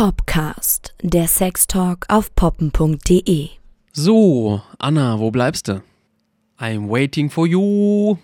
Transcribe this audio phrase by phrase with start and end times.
[0.00, 3.50] Popcast, der Sextalk auf poppen.de.
[3.92, 5.82] So, Anna, wo bleibst du?
[6.58, 8.16] I'm waiting for you.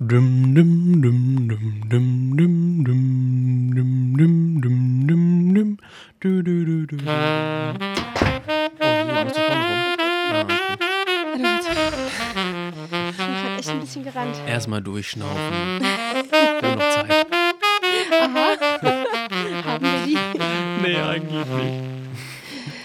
[0.00, 5.78] Dum, dum, dum, dum, dum, dum, dum, dum, dum, dum, dum, dum.
[6.18, 6.96] Du, du, du, du.
[6.96, 7.74] Oh,
[9.06, 9.78] hier, muss ich vorne rum.
[10.18, 10.56] Ah, okay.
[13.10, 14.36] Ich bin gerade echt ein bisschen gerannt.
[14.48, 15.38] Erstmal durchschnaufen.
[15.78, 17.27] Wir haben noch Zeit.
[20.88, 21.74] Nee, eigentlich nicht.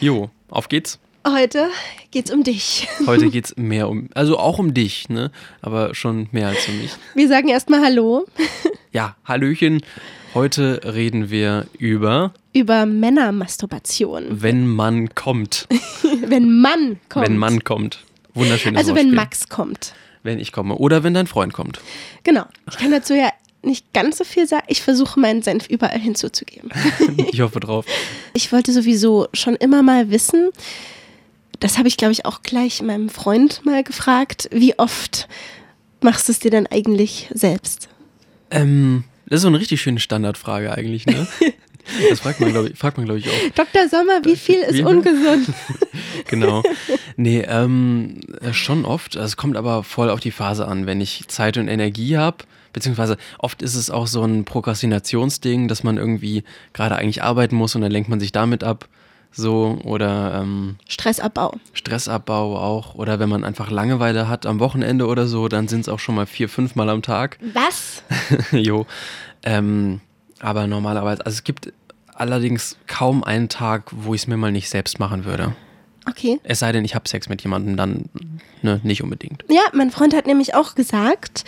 [0.02, 1.00] Jo, auf geht's.
[1.26, 1.70] Heute
[2.12, 2.86] geht's um dich.
[3.08, 5.32] Heute geht's mehr um, also auch um dich, ne?
[5.62, 6.92] Aber schon mehr als um mich.
[7.16, 8.26] Wir sagen erstmal Hallo
[8.92, 9.81] Ja, Hallöchen.
[10.34, 14.26] Heute reden wir über, über Männermasturbation.
[14.42, 15.67] wenn man kommt.
[16.26, 17.26] Wenn Mann kommt.
[17.26, 18.04] Wenn man kommt.
[18.34, 19.16] Wunderschönes Also wenn Wortspiel.
[19.16, 19.94] Max kommt.
[20.23, 20.76] Wenn ich komme.
[20.76, 21.80] Oder wenn dein Freund kommt.
[22.23, 22.45] Genau.
[22.70, 23.30] Ich kann dazu ja
[23.63, 24.66] nicht ganz so viel sagen.
[24.67, 26.70] Ich versuche meinen Senf überall hinzuzugeben.
[27.31, 27.86] Ich hoffe drauf.
[28.34, 30.49] Ich wollte sowieso schon immer mal wissen,
[31.59, 35.28] das habe ich glaube ich auch gleich meinem Freund mal gefragt, wie oft
[36.02, 37.89] machst du es dir denn eigentlich selbst?
[38.52, 41.27] Ähm, das ist so eine richtig schöne Standardfrage eigentlich, ne?
[42.09, 43.33] Das fragt man, glaube ich, fragt man, glaube ich, auch.
[43.55, 43.89] Dr.
[43.89, 45.48] Sommer, wie viel ist Wie- ungesund?
[46.27, 46.64] Genau.
[47.17, 49.17] Nee, ähm, äh, schon oft.
[49.17, 50.86] Also Es kommt aber voll auf die Phase an.
[50.86, 52.38] Wenn ich Zeit und Energie habe,
[52.74, 56.44] beziehungsweise oft ist es auch so ein Prokrastinationsding, dass man irgendwie
[56.74, 58.90] gerade eigentlich arbeiten muss und dann lenkt man sich damit ab.
[59.36, 61.58] So, oder ähm, Stressabbau.
[61.74, 62.94] Stressabbau auch.
[62.94, 66.14] Oder wenn man einfach Langeweile hat am Wochenende oder so, dann sind es auch schon
[66.14, 67.40] mal vier, fünf Mal am Tag.
[67.54, 68.04] Was?
[68.52, 68.86] jo.
[69.42, 70.02] Ähm,
[70.40, 71.74] aber normalerweise, also es gibt
[72.14, 75.56] allerdings kaum einen Tag, wo ich es mir mal nicht selbst machen würde.
[76.08, 76.40] Okay.
[76.44, 78.10] Es sei denn, ich habe Sex mit jemandem, dann
[78.62, 79.46] ne, nicht unbedingt.
[79.50, 81.46] Ja, mein Freund hat nämlich auch gesagt,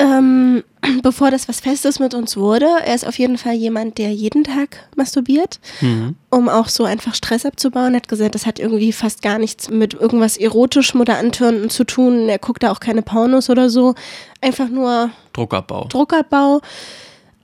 [0.00, 0.64] ähm,
[1.02, 4.44] bevor das was Festes mit uns wurde, er ist auf jeden Fall jemand, der jeden
[4.44, 6.16] Tag masturbiert, Mhm.
[6.30, 7.92] um auch so einfach Stress abzubauen.
[7.94, 11.84] Er hat gesagt, das hat irgendwie fast gar nichts mit irgendwas Erotischem oder Antörenden zu
[11.84, 12.28] tun.
[12.28, 13.94] Er guckt da auch keine Pornos oder so.
[14.40, 15.84] Einfach nur Druckabbau.
[15.88, 16.60] Druckabbau.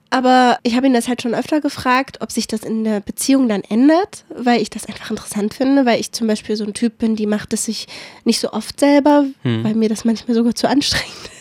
[0.09, 3.49] Aber ich habe ihn das halt schon öfter gefragt, ob sich das in der Beziehung
[3.49, 6.99] dann ändert, weil ich das einfach interessant finde, weil ich zum Beispiel so ein Typ
[6.99, 7.89] bin, die macht es sich
[8.25, 11.36] nicht so oft selber, weil mir das manchmal sogar zu anstrengend ist.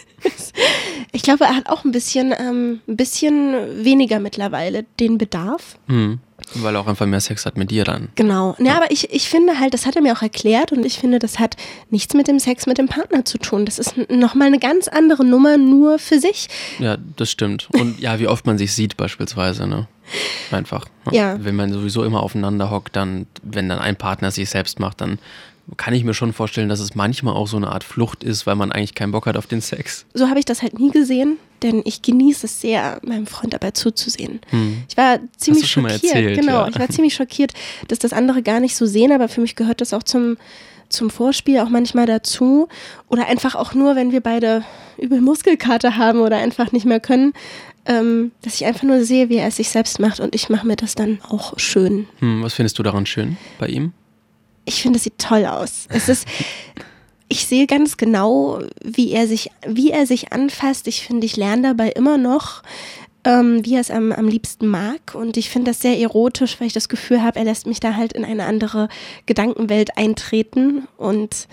[1.12, 5.78] Ich glaube, er hat auch ein bisschen, ähm, ein bisschen weniger mittlerweile den Bedarf.
[5.88, 6.20] Mhm.
[6.56, 8.10] Weil er auch einfach mehr Sex hat mit dir dann.
[8.16, 8.56] Genau.
[8.60, 11.20] Ja, aber ich, ich finde halt, das hat er mir auch erklärt und ich finde,
[11.20, 11.56] das hat
[11.90, 13.66] nichts mit dem Sex mit dem Partner zu tun.
[13.66, 16.50] Das ist nochmal eine ganz andere Nummer nur für sich.
[16.80, 17.70] Ja, das stimmt.
[17.72, 19.88] Und ja, wie oft man sich sieht beispielsweise, ne?
[20.52, 20.86] Einfach.
[21.12, 21.38] Ja.
[21.44, 25.20] Wenn man sowieso immer aufeinander hockt, dann, wenn dann ein Partner sich selbst macht, dann
[25.78, 28.56] kann ich mir schon vorstellen, dass es manchmal auch so eine Art Flucht ist, weil
[28.56, 30.06] man eigentlich keinen Bock hat auf den Sex.
[30.14, 33.72] so habe ich das halt nie gesehen, denn ich genieße es sehr, meinem Freund dabei
[33.72, 34.42] zuzusehen.
[34.88, 36.62] Ich war ziemlich du schon mal schockiert, erzählt, genau.
[36.62, 36.68] ja.
[36.68, 37.54] Ich war ziemlich schockiert,
[37.88, 40.38] dass das andere gar nicht so sehen, aber für mich gehört das auch zum
[40.88, 42.70] zum Vorspiel auch manchmal dazu
[43.10, 44.64] oder einfach auch nur, wenn wir beide
[44.98, 47.34] übel Muskelkater haben oder einfach nicht mehr können,
[47.86, 50.66] ähm, dass ich einfach nur sehe, wie er es sich selbst macht und ich mache
[50.66, 52.08] mir das dann auch schön.
[52.20, 53.94] Hm, was findest du daran schön bei ihm?
[54.66, 55.86] Ich finde, es sieht toll aus.
[55.90, 56.28] Es ist,
[57.28, 60.88] ich sehe ganz genau, wie er sich, wie er sich anfasst.
[60.88, 62.64] Ich finde, ich lerne dabei immer noch,
[63.24, 65.16] ähm, wie er es am, am liebsten mag.
[65.16, 67.96] Und ich finde das sehr erotisch, weil ich das Gefühl habe, er lässt mich da
[67.96, 68.88] halt in eine andere
[69.26, 70.88] Gedankenwelt eintreten.
[70.98, 71.48] Und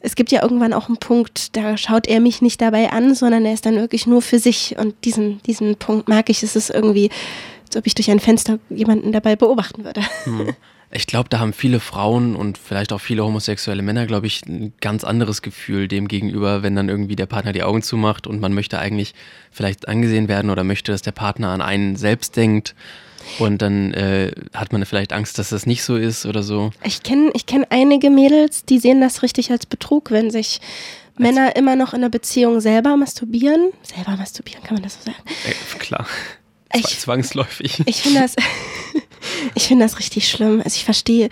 [0.00, 3.44] es gibt ja irgendwann auch einen Punkt, da schaut er mich nicht dabei an, sondern
[3.44, 4.76] er ist dann wirklich nur für sich.
[4.78, 6.42] Und diesen, diesen Punkt mag ich.
[6.42, 7.10] Es ist irgendwie,
[7.66, 10.02] als ob ich durch ein Fenster jemanden dabei beobachten würde.
[10.92, 14.72] Ich glaube, da haben viele Frauen und vielleicht auch viele homosexuelle Männer, glaube ich, ein
[14.80, 18.52] ganz anderes Gefühl dem gegenüber, wenn dann irgendwie der Partner die Augen zumacht und man
[18.52, 19.14] möchte eigentlich
[19.52, 22.74] vielleicht angesehen werden oder möchte, dass der Partner an einen selbst denkt.
[23.38, 26.70] Und dann äh, hat man vielleicht Angst, dass das nicht so ist oder so.
[26.82, 30.60] Ich kenne ich kenn einige Mädels, die sehen das richtig als Betrug, wenn sich
[31.16, 33.72] Männer immer noch in der Beziehung selber masturbieren.
[33.82, 35.22] Selber masturbieren, kann man das so sagen?
[35.44, 36.06] Äh, klar.
[36.74, 37.80] Ich- Zwa- Zwangsläufig.
[37.86, 38.36] Ich finde das,
[39.54, 40.60] ich finde das richtig schlimm.
[40.64, 41.28] Also ich verstehe,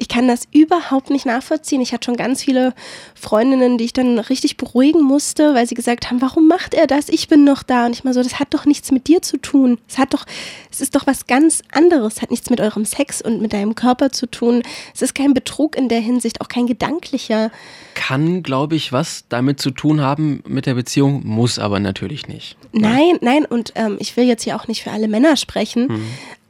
[0.00, 1.82] ich kann das überhaupt nicht nachvollziehen.
[1.82, 2.72] Ich hatte schon ganz viele
[3.14, 7.10] Freundinnen, die ich dann richtig beruhigen musste, weil sie gesagt haben, warum macht er das?
[7.10, 7.84] Ich bin noch da.
[7.84, 9.76] Und ich mal so, das hat doch nichts mit dir zu tun.
[9.86, 10.24] Es hat doch,
[10.70, 12.14] es ist doch was ganz anderes.
[12.14, 14.62] Es hat nichts mit eurem Sex und mit deinem Körper zu tun.
[14.94, 17.50] Es ist kein Betrug in der Hinsicht, auch kein gedanklicher.
[17.92, 22.56] Kann, glaube ich, was damit zu tun haben mit der Beziehung, muss aber natürlich nicht.
[22.72, 25.88] Nein, nein, und ähm, ich will jetzt hier auch nicht für alle Männer sprechen,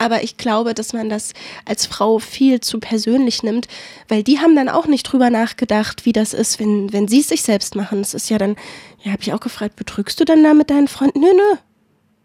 [0.01, 1.35] aber ich glaube, dass man das
[1.67, 3.69] als Frau viel zu persönlich nimmt,
[4.09, 7.29] weil die haben dann auch nicht drüber nachgedacht, wie das ist, wenn, wenn sie es
[7.29, 8.01] sich selbst machen.
[8.01, 8.57] Es ist ja dann,
[9.03, 11.21] ja, habe ich auch gefragt, betrügst du dann da mit deinen Freunden?
[11.21, 11.59] Nö, nö.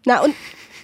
[0.06, 0.34] Na und,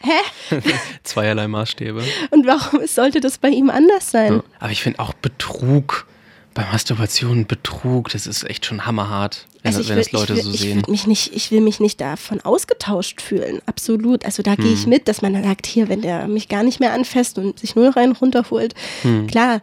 [0.03, 0.61] hä?
[1.03, 2.05] Zweierlei Maßstäbe.
[2.31, 4.35] Und warum sollte das bei ihm anders sein?
[4.35, 4.43] Ja.
[4.61, 6.07] Aber ich finde auch Betrug
[6.55, 10.13] bei Masturbation, Betrug, das ist echt schon hammerhart, wenn, Also das, ich wenn will, das
[10.13, 10.77] Leute ich will, so ich sehen.
[10.87, 13.61] Will mich nicht, ich will mich nicht davon ausgetauscht fühlen.
[13.67, 14.25] Absolut.
[14.25, 14.75] Also da gehe Hm.
[14.75, 17.75] ich mit, dass man sagt, hier, wenn der mich gar nicht mehr anfasst und sich
[17.77, 19.27] nur rein runterholt, Hm.
[19.27, 19.63] klar.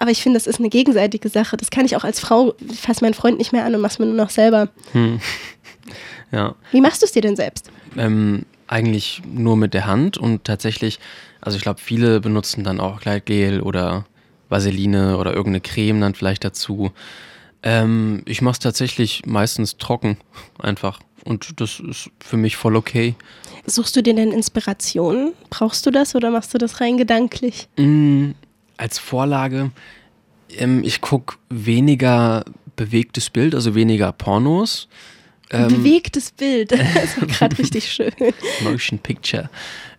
[0.00, 1.56] Aber ich finde, das ist eine gegenseitige Sache.
[1.56, 3.98] Das kann ich auch als Frau, ich fasse meinen Freund nicht mehr an und mach's
[3.98, 4.68] mir nur noch selber.
[6.30, 6.54] Ja.
[6.72, 7.70] Wie machst du es dir denn selbst?
[7.96, 10.98] Ähm, eigentlich nur mit der Hand und tatsächlich,
[11.40, 14.04] also ich glaube, viele benutzen dann auch Gleitgel oder
[14.48, 16.92] Vaseline oder irgendeine Creme dann vielleicht dazu.
[17.62, 20.16] Ähm, ich mache es tatsächlich meistens trocken,
[20.58, 21.00] einfach.
[21.24, 23.14] Und das ist für mich voll okay.
[23.66, 25.32] Suchst du dir denn Inspiration?
[25.50, 27.68] Brauchst du das oder machst du das rein gedanklich?
[27.76, 28.30] Mm,
[28.76, 29.70] als Vorlage,
[30.56, 32.44] ähm, ich gucke weniger
[32.76, 34.88] bewegtes Bild, also weniger Pornos.
[35.50, 36.72] Ähm, Bewegtes Bild.
[36.94, 38.12] Das war gerade richtig schön.
[38.62, 39.50] Motion Picture.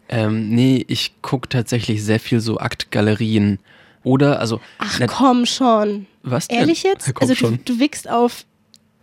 [0.07, 3.59] Ähm, nee, ich gucke tatsächlich sehr viel so Aktgalerien.
[4.03, 4.59] Oder, also.
[4.77, 6.05] Ach komm schon.
[6.23, 6.59] was denn?
[6.59, 7.07] Ehrlich jetzt?
[7.07, 8.45] Ja, Also du, du wickst auf,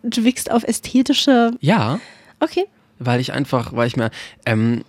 [0.03, 1.53] du wickst auf ästhetische.
[1.61, 2.01] Ja,
[2.41, 2.65] Okay.
[2.99, 4.11] weil ich einfach, weil ich mir,
[4.47, 4.83] ähm,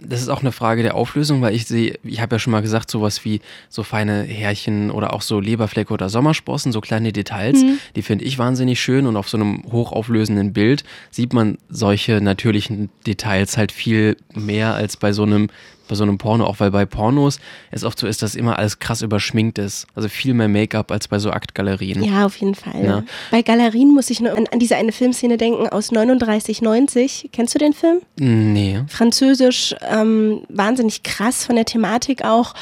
[0.00, 2.60] das ist auch eine Frage der Auflösung, weil ich sehe, ich habe ja schon mal
[2.62, 3.40] gesagt, sowas wie
[3.70, 7.62] so feine Härchen oder auch so Leberflecke oder Sommersprossen, so kleine Details,
[7.96, 12.90] die finde ich wahnsinnig schön und auf so einem hochauflösenden Bild sieht man solche natürlichen
[13.06, 15.48] Details halt viel mehr als bei so einem
[15.88, 17.38] bei so einem Porno, auch weil bei Pornos
[17.70, 19.86] es oft so ist, dass immer alles krass überschminkt ist.
[19.94, 22.02] Also viel mehr Make-up als bei so Aktgalerien.
[22.02, 22.84] Ja, auf jeden Fall.
[22.84, 23.02] Ja.
[23.30, 27.30] Bei Galerien muss ich nur an, an diese eine Filmszene denken aus 3990.
[27.32, 28.00] Kennst du den Film?
[28.16, 28.80] Nee.
[28.88, 32.54] Französisch, ähm, wahnsinnig krass von der Thematik auch.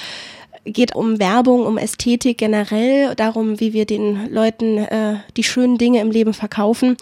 [0.65, 6.01] Geht um Werbung, um Ästhetik generell, darum, wie wir den Leuten äh, die schönen Dinge
[6.01, 6.97] im Leben verkaufen.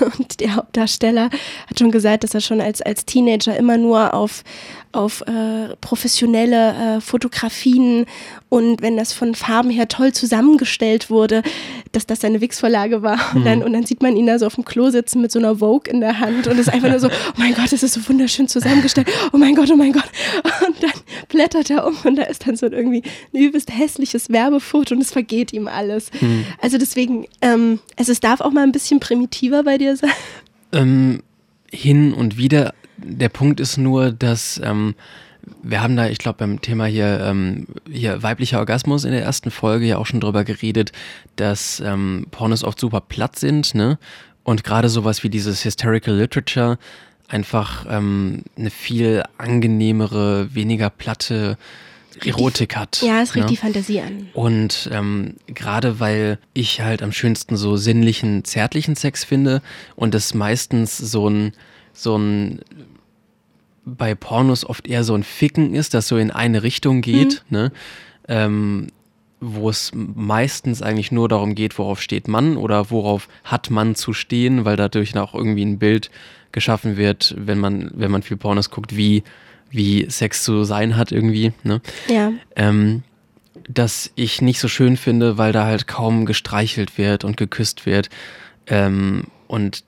[0.18, 1.30] Und der Hauptdarsteller
[1.68, 4.42] hat schon gesagt, dass er schon als, als Teenager immer nur auf,
[4.92, 8.06] auf äh, professionelle äh, Fotografien
[8.48, 11.42] und wenn das von Farben her toll zusammengestellt wurde,
[11.92, 13.18] dass das seine Wix-Vorlage war.
[13.34, 15.38] Und, dann, und dann sieht man ihn da so auf dem Klo sitzen mit so
[15.38, 17.94] einer Vogue in der Hand und ist einfach nur so, oh mein Gott, das ist
[17.94, 19.08] so wunderschön zusammengestellt.
[19.32, 20.08] Oh mein Gott, oh mein Gott.
[20.66, 20.92] Und dann
[21.28, 23.02] blättert er um und da ist dann so irgendwie
[23.34, 26.10] ein übelst hässliches Werbefoto und es vergeht ihm alles.
[26.60, 30.10] Also deswegen, ähm, also es darf auch mal ein bisschen primitiver bei dir sein.
[30.72, 31.22] Ähm,
[31.70, 32.74] hin und wieder.
[32.98, 34.94] Der Punkt ist nur, dass ähm,
[35.62, 39.50] wir haben da, ich glaube, beim Thema hier, ähm, hier weiblicher Orgasmus in der ersten
[39.50, 40.92] Folge ja auch schon drüber geredet,
[41.36, 43.98] dass ähm, Pornos oft super platt sind, ne?
[44.42, 46.78] Und gerade sowas wie dieses Hysterical Literature
[47.28, 51.58] einfach ähm, eine viel angenehmere, weniger platte
[52.24, 53.02] Erotik hat.
[53.02, 53.50] Ja, es regt ne?
[53.50, 54.28] die Fantasie an.
[54.32, 59.62] Und ähm, gerade weil ich halt am schönsten so sinnlichen, zärtlichen Sex finde
[59.96, 61.52] und es meistens so ein,
[61.96, 62.60] so ein
[63.86, 67.72] bei Pornos oft eher so ein Ficken ist, das so in eine Richtung geht, ne?
[68.28, 68.88] Ähm,
[69.40, 74.12] wo es meistens eigentlich nur darum geht, worauf steht Mann oder worauf hat man zu
[74.12, 76.10] stehen, weil dadurch auch irgendwie ein Bild
[76.52, 79.22] geschaffen wird, wenn man, wenn man viel Pornos guckt, wie,
[79.70, 81.80] wie Sex zu sein hat irgendwie, ne?
[82.08, 82.32] Ja.
[82.56, 83.02] ähm,
[83.68, 88.08] dass ich nicht so schön finde, weil da halt kaum gestreichelt wird und geküsst wird.
[88.66, 89.84] Ähm, und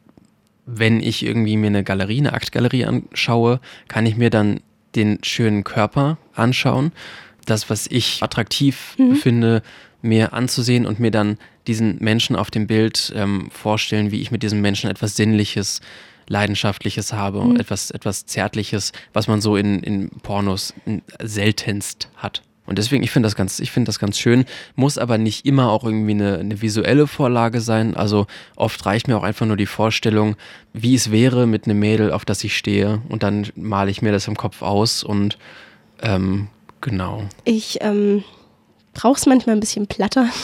[0.71, 4.61] wenn ich irgendwie mir eine Galerie, eine Aktgalerie anschaue, kann ich mir dann
[4.95, 6.93] den schönen Körper anschauen.
[7.47, 9.63] Das, was ich attraktiv finde,
[10.03, 14.43] mir anzusehen und mir dann diesen Menschen auf dem Bild ähm, vorstellen, wie ich mit
[14.43, 15.81] diesem Menschen etwas Sinnliches,
[16.29, 20.75] Leidenschaftliches habe, etwas, etwas Zärtliches, was man so in, in Pornos
[21.23, 22.43] seltenst hat.
[22.69, 24.45] Und deswegen, ich finde das ganz, ich finde das ganz schön,
[24.77, 27.97] muss aber nicht immer auch irgendwie eine, eine visuelle Vorlage sein.
[27.97, 30.37] Also oft reicht mir auch einfach nur die Vorstellung,
[30.75, 33.01] wie es wäre mit einem Mädel, auf das ich stehe.
[33.09, 35.39] Und dann male ich mir das im Kopf aus und
[36.03, 36.49] ähm,
[36.83, 37.25] genau.
[37.45, 38.23] Ich ähm,
[38.93, 40.29] brauche es manchmal ein bisschen platter.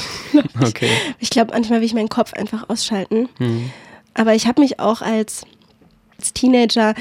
[0.60, 0.88] Okay.
[1.18, 3.28] Ich glaube, manchmal will ich meinen Kopf einfach ausschalten.
[3.38, 3.70] Hm.
[4.14, 5.44] Aber ich habe mich auch als,
[6.18, 6.94] als Teenager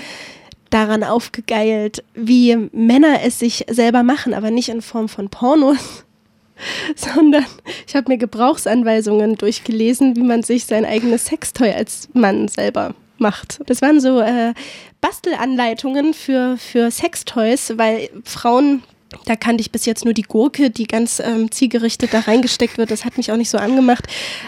[0.74, 6.04] daran aufgegeilt, wie Männer es sich selber machen, aber nicht in Form von Pornos,
[6.96, 7.46] sondern
[7.88, 13.62] ich habe mir Gebrauchsanweisungen durchgelesen, wie man sich sein eigenes Sextoy als Mann selber macht.
[13.68, 14.54] Das waren so äh,
[15.00, 18.84] Bastelanleitungen für, für Sextoys, weil Frauen
[19.26, 22.92] da kannte ich bis jetzt nur die Gurke, die ganz ähm, zielgerichtet da reingesteckt wird.
[22.92, 24.06] Das hat mich auch nicht so angemacht.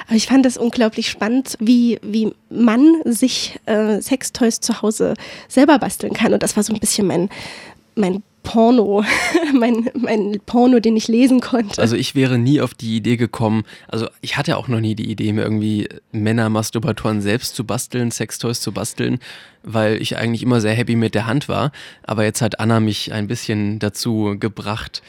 [0.07, 5.13] Aber ich fand das unglaublich spannend, wie, wie man sich äh, Sextoys zu Hause
[5.47, 6.33] selber basteln kann.
[6.33, 7.29] Und das war so ein bisschen mein,
[7.95, 9.03] mein Porno,
[9.53, 11.81] mein, mein Porno, den ich lesen konnte.
[11.81, 15.09] Also ich wäre nie auf die Idee gekommen, also ich hatte auch noch nie die
[15.11, 19.19] Idee, mir irgendwie Männer-Masturbatoren selbst zu basteln, Sextoys zu basteln,
[19.63, 21.71] weil ich eigentlich immer sehr happy mit der Hand war.
[22.03, 25.01] Aber jetzt hat Anna mich ein bisschen dazu gebracht,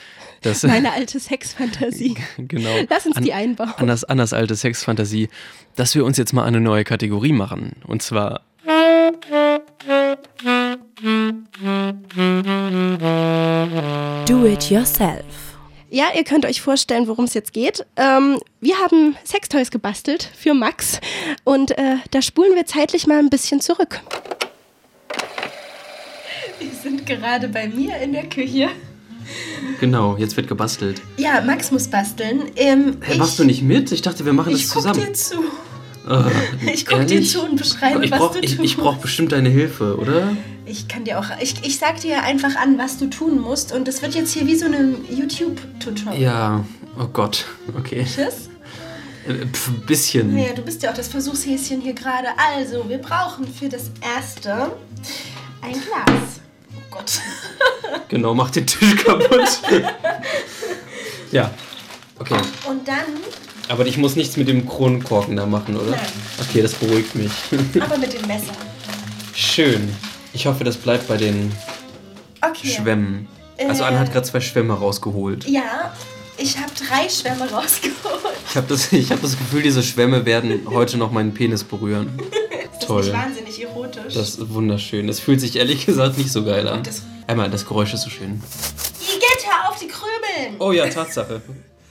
[0.43, 0.63] dass...
[0.65, 2.17] Meine alte Sexfantasie.
[2.39, 2.71] genau.
[2.89, 3.73] Lass uns An- die einbauen.
[3.77, 5.29] Annas, Annas alte Sexfantasie,
[5.77, 7.73] dass wir uns jetzt mal eine neue Kategorie machen.
[7.87, 8.46] Und zwar
[14.47, 15.25] Do it yourself.
[15.91, 17.85] Ja, ihr könnt euch vorstellen, worum es jetzt geht.
[17.97, 21.01] Ähm, wir haben Sextoys gebastelt für Max
[21.43, 24.01] und äh, da spulen wir zeitlich mal ein bisschen zurück.
[26.61, 28.69] Wir sind gerade bei mir in der Küche.
[29.81, 31.03] Genau, jetzt wird gebastelt.
[31.17, 32.43] Ja, Max muss basteln.
[32.55, 33.91] Ähm, Hey, machst du nicht mit?
[33.91, 35.07] Ich dachte, wir machen Ich das guck zusammen.
[35.07, 35.41] dir zu.
[36.09, 37.33] Äh, Ich guck dir ehrlich?
[37.33, 38.65] zu und beschreibe, ich was brauch, du ich, tust.
[38.65, 40.37] ich brauche bestimmt deine Hilfe, oder?
[40.67, 41.27] Ich kann dir auch.
[41.41, 43.73] Ich, ich sag dir einfach an, was du tun musst.
[43.73, 46.21] Und das wird jetzt hier wie so ein YouTube-Tutorial.
[46.21, 46.65] Ja,
[46.99, 47.47] oh Gott,
[47.79, 48.05] okay.
[48.05, 48.49] Tschüss.
[49.29, 50.37] Äh, Pf, ein bisschen.
[50.37, 52.29] Ja, du bist ja auch das Versuchshäschen hier gerade.
[52.37, 54.73] Also, wir brauchen für das erste
[55.63, 56.41] ein Glas.
[56.77, 57.13] Oh Gott.
[58.09, 59.61] Genau, mach den Tisch kaputt.
[61.33, 61.51] ja,
[62.21, 62.39] okay.
[62.69, 63.05] Und dann,
[63.69, 65.91] Aber ich muss nichts mit dem Kronkorken da machen, oder?
[65.91, 66.07] Nein.
[66.41, 67.33] Okay, das beruhigt mich.
[67.81, 68.53] aber mit dem Messer.
[69.35, 69.93] Schön.
[70.37, 71.51] Ich hoffe, das bleibt bei den
[72.43, 72.69] Okay.
[72.69, 73.27] Schwämmen.
[73.69, 73.87] Also Äh.
[73.87, 75.49] Anna hat gerade zwei Schwämme rausgeholt.
[75.49, 75.95] Ja,
[76.37, 78.37] ich habe drei Schwämme rausgeholt.
[78.51, 82.11] Ich habe das, ich hab das Gefühl, diese Schwämme werden heute noch meinen Penis berühren.
[82.21, 83.03] Ist das Toll.
[83.05, 84.13] nicht wahnsinnig erotisch?
[84.13, 85.07] Das ist wunderschön.
[85.07, 86.83] Das fühlt sich ehrlich gesagt nicht so geil an.
[86.83, 88.43] Das- Einmal, das Geräusch ist so schön.
[89.01, 90.57] Igitt, hör auf, die Krümeln!
[90.61, 91.41] Oh ja, Tatsache.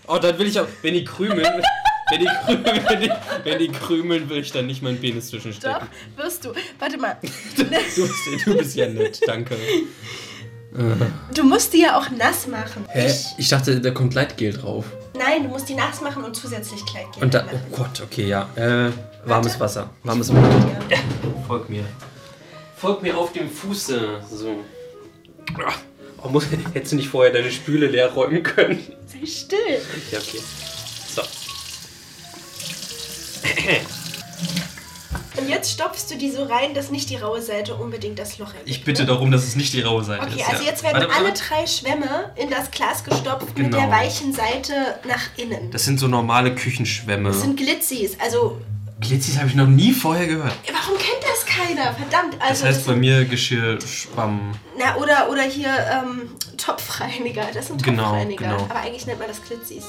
[0.07, 1.41] Oh, dann will ich auch, wenn die krümeln,
[2.19, 3.09] wenn die krümeln, wenn die,
[3.43, 5.87] wenn die krümeln, will ich dann nicht meinen Penis Doch, zwischenstecken.
[6.15, 6.53] wirst du.
[6.79, 7.17] Warte mal.
[7.57, 7.97] Du, bist,
[8.45, 9.55] du bist ja nett, danke.
[11.33, 12.85] Du musst die ja auch nass machen.
[12.89, 13.07] Hä?
[13.09, 14.85] Ich, Ich dachte, da kommt Leitgel drauf.
[15.17, 17.25] nein, du musst die nass machen und zusätzlich Kleid geben.
[17.25, 18.49] Und da, oh Gott, okay, ja.
[18.55, 18.91] Äh,
[19.23, 19.59] warmes Warte.
[19.59, 19.89] Wasser.
[20.03, 20.67] Warmes Wasser.
[21.47, 21.85] Folg mir.
[22.75, 24.19] Folg mir auf dem Fuße.
[24.29, 24.65] So.
[26.21, 28.79] Oh, muss, hättest du nicht vorher deine Spüle leer räumen können?
[29.07, 29.79] Sei still.
[30.11, 30.39] Ja, okay.
[35.37, 38.53] Und jetzt stopfst du die so rein, dass nicht die raue Seite unbedingt das Loch
[38.53, 38.69] ergibt.
[38.69, 40.49] Ich bitte darum, dass es nicht die raue Seite Okay, ist.
[40.49, 40.69] also ja.
[40.69, 41.43] jetzt werden Warte, alle warte.
[41.49, 43.77] drei Schwämme in das Glas gestopft mit Genau.
[43.79, 44.73] der weichen Seite
[45.07, 45.71] nach innen.
[45.71, 47.29] Das sind so normale Küchenschwämme.
[47.29, 48.17] Das sind Glitzis.
[48.21, 48.61] Also,
[49.01, 50.53] Glitzis habe ich noch nie vorher gehört.
[50.71, 51.93] warum kennt das keiner?
[51.93, 52.35] Verdammt.
[52.39, 54.53] Das Also, heißt bei mir Geschirrschwamm.
[54.79, 57.47] na, oder, oder hier ähm, Topfreiniger.
[57.53, 58.45] Das sind Genau, Topfreiniger.
[58.45, 58.63] genau.
[58.69, 59.83] Aber eigentlich nennt man das Glitzis.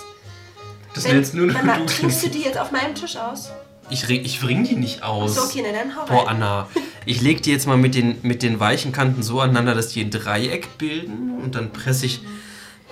[0.96, 1.86] Das Wenn- jetzt nur Mama, du.
[1.86, 3.50] trinkst du die jetzt auf meinem Tisch aus?
[3.88, 5.36] Ich, ich bring die nicht aus.
[5.36, 6.36] So, okay, na dann hau Boah, rein.
[6.36, 6.68] Anna,
[7.04, 10.00] ich leg die jetzt mal mit den, mit den weichen Kanten so aneinander, dass die
[10.00, 12.20] ein Dreieck bilden und dann presse ich,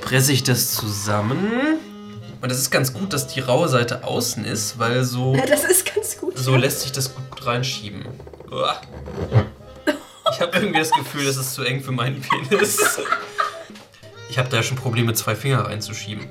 [0.02, 1.50] presse ich das zusammen.
[2.40, 5.64] Und das ist ganz gut, dass die raue Seite außen ist, weil so, Ja, das
[5.64, 6.38] ist ganz gut.
[6.38, 8.04] so lässt sich das gut reinschieben.
[8.52, 8.80] Uah.
[10.32, 12.78] Ich habe irgendwie das Gefühl, das ist zu eng für meinen Penis.
[14.28, 16.26] Ich habe da schon Probleme, zwei Finger reinzuschieben.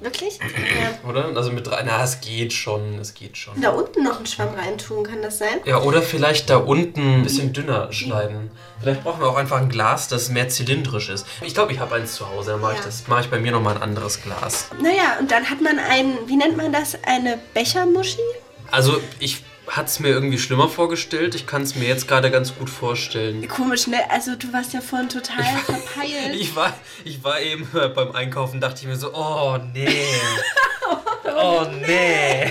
[0.00, 0.38] Wirklich?
[0.38, 1.08] Ja.
[1.08, 1.26] Oder?
[1.36, 1.82] Also mit drei.
[1.84, 3.60] Na, es geht schon, es geht schon.
[3.60, 5.60] Da unten noch einen Schwamm reintun, kann das sein?
[5.66, 8.50] Ja, oder vielleicht da unten ein bisschen dünner schneiden.
[8.80, 11.26] Vielleicht brauchen wir auch einfach ein Glas, das mehr zylindrisch ist.
[11.42, 12.52] Ich glaube, ich habe eins zu Hause.
[12.52, 12.84] Dann mache ich Ja.
[12.86, 13.06] das.
[13.08, 14.68] Mache ich bei mir nochmal ein anderes Glas.
[14.80, 16.96] Naja, und dann hat man ein, wie nennt man das?
[17.04, 18.18] Eine Bechermuschi?
[18.70, 21.34] Also, ich hatte es mir irgendwie schlimmer vorgestellt.
[21.34, 23.46] Ich kann es mir jetzt gerade ganz gut vorstellen.
[23.46, 23.98] Komisch, ne?
[24.10, 26.34] Also du warst ja vorhin total verpeilt.
[26.40, 26.72] Ich war,
[27.04, 29.88] ich war eben beim Einkaufen, dachte ich mir so, oh nee.
[31.42, 32.50] Oh nee.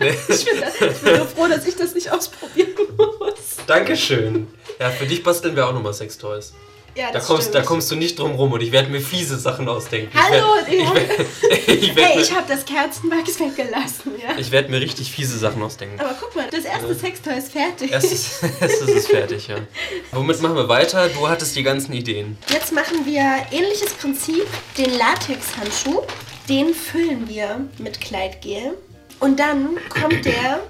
[0.00, 3.56] Ich bin, ich bin so froh, dass ich das nicht ausprobieren muss.
[3.66, 4.48] Dankeschön.
[4.80, 6.52] Ja, für dich basteln wir auch nochmal Sextoys.
[6.96, 9.68] Ja, Da kommst, da kommst du nicht drum rum und ich werde mir fiese Sachen
[9.68, 10.10] ausdenken.
[10.18, 14.38] Hallo, ich werde werd, ich werd Hey, mir, ich habe das Kerzenwachs weggelassen, ja?
[14.38, 16.00] ich werd mir richtig fiese Sachen ausdenken.
[16.00, 17.92] Aber guck mal, das erste Sextoy ist fertig.
[17.92, 19.56] Erstes, erstes ist fertig, ja.
[20.12, 21.10] Womit machen wir weiter?
[21.10, 22.38] Du hattest die ganzen Ideen.
[22.50, 23.20] Jetzt machen wir
[23.52, 24.46] ähnliches Prinzip,
[24.78, 26.02] den Latexhandschuh.
[26.48, 28.78] Den füllen wir mit Kleidgel.
[29.20, 30.60] Und dann kommt der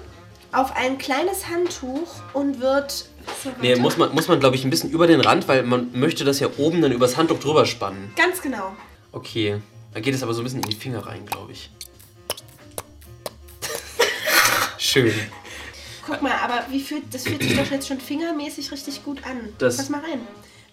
[0.51, 3.05] auf ein kleines Handtuch und wird...
[3.43, 5.89] So, Nee, muss man, muss man glaube ich, ein bisschen über den Rand, weil man
[5.97, 8.11] möchte das ja oben dann übers Handtuch drüber spannen.
[8.15, 8.75] Ganz genau.
[9.11, 9.61] Okay.
[9.93, 11.69] Dann geht es aber so ein bisschen in die Finger rein, glaube ich.
[14.77, 15.13] Schön.
[16.05, 19.49] Guck mal, aber wie fühlt, das fühlt sich doch jetzt schon fingermäßig richtig gut an.
[19.57, 20.21] Das- Pass mal rein.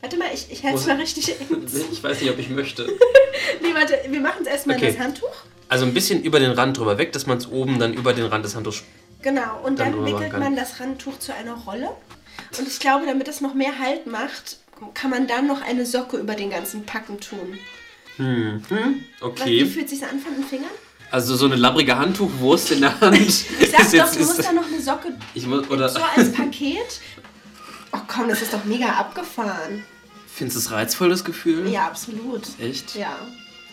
[0.00, 1.66] Warte mal, ich, ich halte es mal richtig eng.
[1.90, 2.86] Ich weiß nicht, ob ich möchte.
[3.60, 4.88] Nee, warte, wir machen es erstmal Okay.
[4.88, 5.30] in das Handtuch.
[5.68, 8.26] Also ein bisschen über den Rand drüber weg, dass man es oben dann über den
[8.26, 8.82] Rand des Handtuchs.
[9.22, 11.90] Genau, und Dann dann wickelt man das Handtuch zu einer Rolle.
[12.58, 14.58] Und ich glaube, damit es noch mehr Halt macht,
[14.94, 17.58] kann man dann noch eine Socke über den ganzen Packen tun.
[18.16, 19.66] Hm, hm, Was, Wie okay.
[19.66, 20.70] fühlt sich an von den Fingern?
[21.10, 23.16] Also so eine labbrige Handtuchwurst in der Hand.
[23.20, 27.00] Ich sag doch, du musst da noch eine Socke ich muss, oder so als Paket.
[27.92, 29.84] Oh komm, das ist doch mega abgefahren.
[30.32, 31.68] findest du es reizvoll, das Gefühl?
[31.68, 32.42] Ja, absolut.
[32.58, 32.94] Echt?
[32.96, 33.16] Ja.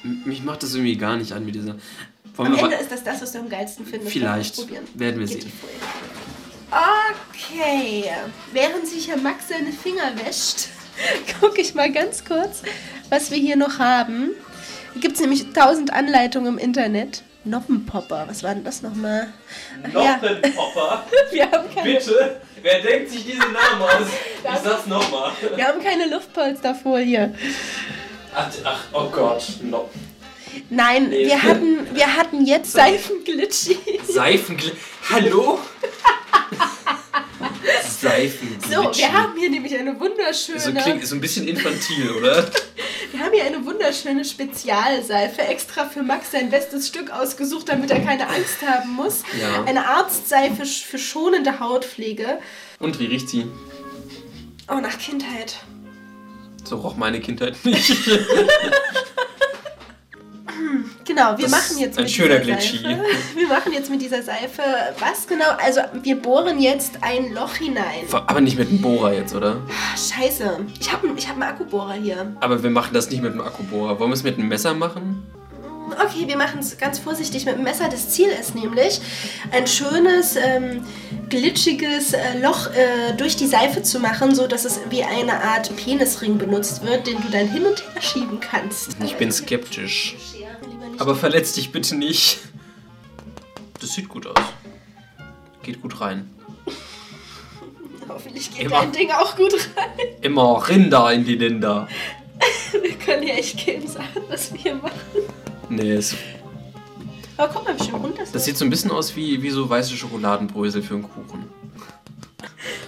[0.04, 1.76] M- Mich macht das irgendwie gar nicht an mit dieser.
[2.38, 4.12] Am Ende ist das das, was du am geilsten findest.
[4.12, 4.58] Vielleicht.
[4.58, 5.00] Wollen wir.
[5.00, 5.52] Werden wir sehen.
[6.72, 8.10] Okay.
[8.54, 10.70] Während sich Herr Max seine Finger wäscht,
[11.42, 12.62] gucke ich mal ganz kurz,
[13.10, 14.32] was wir hier noch haben.
[14.94, 17.24] Hier gibt es nämlich tausend Anleitungen im Internet.
[17.44, 19.34] Noppenpopper, was war denn das nochmal?
[19.84, 20.22] Ach ja,
[21.32, 22.40] wir haben keine, Bitte?
[22.62, 24.08] Wer denkt sich diesen Namen aus?
[24.44, 25.32] Ich sag's nochmal.
[25.56, 27.34] wir haben keine Luftpolsterfolie.
[28.34, 29.44] Ach, ach, oh Gott.
[29.62, 29.90] No.
[30.70, 31.26] Nein, Nee.
[31.28, 33.78] wir hatten, wir hatten jetzt Seifenglitschi.
[34.08, 34.72] Seifengl...
[35.10, 35.60] Hallo?
[38.00, 38.72] Seifenglitschig.
[38.74, 42.50] So, wir haben hier nämlich eine wunderschöne, So klingt so ein bisschen infantil, oder?
[43.12, 48.00] wir haben hier eine wunderschöne Spezialseife extra für Max sein bestes Stück ausgesucht, damit er
[48.00, 49.24] keine Angst haben muss.
[49.40, 49.64] Ja.
[49.66, 52.40] Eine Arztseife für schonende Hautpflege.
[52.80, 53.46] Und wie riecht sie?
[54.70, 55.56] Oh, nach Kindheit.
[56.64, 57.92] So roch meine Kindheit nicht.
[61.06, 62.78] Genau, wir Das machen jetzt mit schöner dieser Glitschi.
[62.78, 63.02] Seife.
[63.36, 64.62] Wir machen jetzt mit dieser Seife
[65.00, 65.46] was genau?
[65.64, 68.06] Also wir bohren jetzt ein Loch hinein.
[68.12, 69.62] Aber nicht mit einem Bohrer jetzt, oder?
[69.68, 70.60] Ah, Scheiße.
[70.80, 72.36] Ich habe ich hab einen Akkubohrer hier.
[72.40, 74.00] Aber wir machen das nicht mit einem Akkubohrer.
[74.00, 75.24] Wollen wir es mit einem Messer machen?
[75.92, 77.90] Okay, wir machen es ganz vorsichtig mit dem Messer.
[77.90, 79.02] Das Ziel ist nämlich,
[79.52, 80.86] ein schönes, ähm,
[81.30, 85.76] glitschiges äh, Loch äh, durch die Seife zu machen, so dass es wie eine Art
[85.76, 88.96] Penisring benutzt wird, den du dann hin und her schieben kannst.
[89.04, 90.16] Ich bin skeptisch.
[91.02, 92.38] Aber verletz dich bitte nicht.
[93.80, 94.38] Das sieht gut aus.
[95.64, 96.30] Geht gut rein.
[98.08, 98.82] Hoffentlich geht Immer.
[98.82, 100.08] dein Ding auch gut rein.
[100.22, 101.88] Immer Rinder in die Länder.
[102.84, 104.92] Wir können ja echt keinem sagen, was wir hier machen.
[105.70, 106.16] Nee, es,
[107.36, 109.50] Aber guck mal, wie schön rund das, das sieht so ein bisschen aus wie, wie
[109.50, 111.50] so weiße Schokoladenbrösel für einen Kuchen.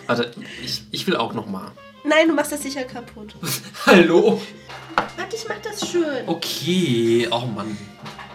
[0.05, 0.32] Warte,
[0.63, 1.72] ich, ich will auch noch mal.
[2.03, 3.34] Nein, du machst das sicher kaputt.
[3.88, 4.39] Hallo?
[5.17, 6.27] Warte, ich mach das schön.
[6.27, 7.75] Okay, oh Mann.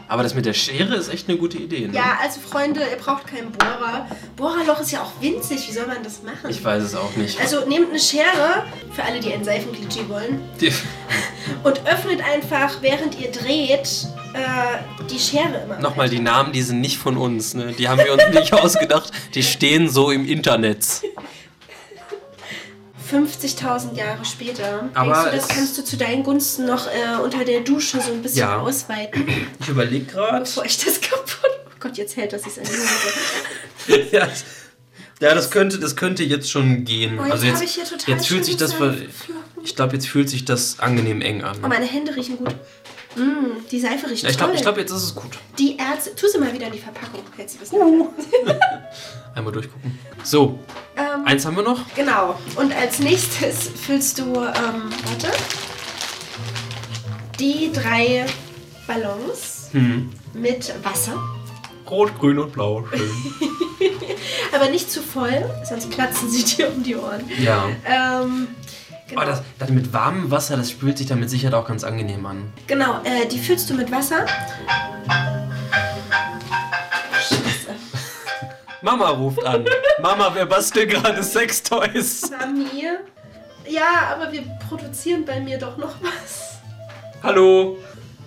[0.08, 1.94] Aber das mit der Schere ist echt eine gute Idee, ne?
[1.94, 4.08] Ja, also Freunde, ihr braucht keinen Bohrer.
[4.36, 5.68] Bohrerloch ist ja auch winzig.
[5.68, 6.48] Wie soll man das machen?
[6.48, 7.38] Ich weiß es auch nicht.
[7.40, 10.40] Also nehmt eine Schere, für alle, die einen Seifenglitschi wollen,
[11.64, 15.78] und öffnet einfach, während ihr dreht, äh, die Schere immer.
[15.78, 17.72] Nochmal, die Namen, die sind nicht von uns, ne?
[17.78, 19.12] Die haben wir uns nicht ausgedacht.
[19.34, 20.86] Die stehen so im Internet.
[23.10, 24.88] 50.000 Jahre später.
[24.94, 28.12] Aber Denkst du, das kannst du zu deinen Gunsten noch äh, unter der Dusche so
[28.12, 28.58] ein bisschen Ja.
[28.60, 29.26] ausweiten,
[29.60, 30.40] Ich überlege gerade.
[30.44, 31.50] bevor ich das kaputt...
[31.66, 32.64] Oh Gott, jetzt hält das sich an
[33.88, 34.44] die ja, das-
[35.20, 37.18] ja, das könnte, das könnte jetzt schon gehen.
[37.18, 38.74] Oh, jetzt also jetzt, habe ich hier total jetzt fühlt sich das,
[39.64, 41.56] ich glaube, jetzt fühlt sich das angenehm eng an.
[41.64, 42.54] Oh, meine Hände riechen gut.
[43.16, 44.56] Mm, die Seife riecht Ja, ich glaube, toll.
[44.56, 45.38] ich glaub, jetzt ist es gut.
[45.58, 46.14] Die Ärzte...
[46.14, 47.22] Tu sie mal wieder in die Verpackung.
[47.36, 48.08] Hältst du das uh.
[49.34, 49.98] Einmal durchgucken.
[50.22, 50.58] So,
[50.96, 51.80] ähm, eins haben wir noch.
[51.94, 52.38] Genau.
[52.56, 55.30] Und als nächstes füllst du, ähm, warte,
[57.38, 58.26] die drei
[58.86, 60.10] Ballons Hm.
[60.34, 61.14] mit Wasser.
[61.90, 62.84] Rot, grün und blau.
[62.90, 63.10] Schön.
[64.54, 67.22] Aber nicht zu voll, sonst platzen sie dir um die Ohren.
[67.40, 67.68] ja.
[67.86, 68.48] Ähm,
[69.08, 69.22] genau.
[69.22, 72.24] Oh, das, das mit warmem Wasser, das spült sich dann mit Sicherheit auch ganz angenehm
[72.26, 72.52] an.
[72.66, 74.26] genau, äh, die füllst du mit Wasser.
[77.12, 77.74] Scheiße.
[78.82, 79.64] Mama ruft an.
[80.00, 82.30] Mama, wir basteln gerade Sextoys.
[82.30, 82.84] Mami.
[83.66, 86.58] Ja, aber wir produzieren bei mir doch noch was.
[87.22, 87.76] Hallo.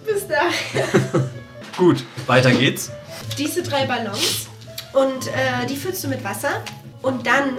[0.06, 1.30] Bis dahin.
[1.78, 2.91] Gut, weiter geht's.
[3.38, 4.48] diese drei Ballons
[4.94, 6.62] und äh, die füllst du mit Wasser
[7.02, 7.58] und dann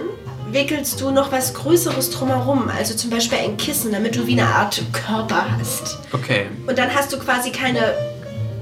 [0.51, 4.47] wickelst du noch was Größeres drumherum, also zum Beispiel ein Kissen, damit du wie eine
[4.47, 5.99] Art Körper hast.
[6.11, 6.47] Okay.
[6.67, 7.93] Und dann hast du quasi keine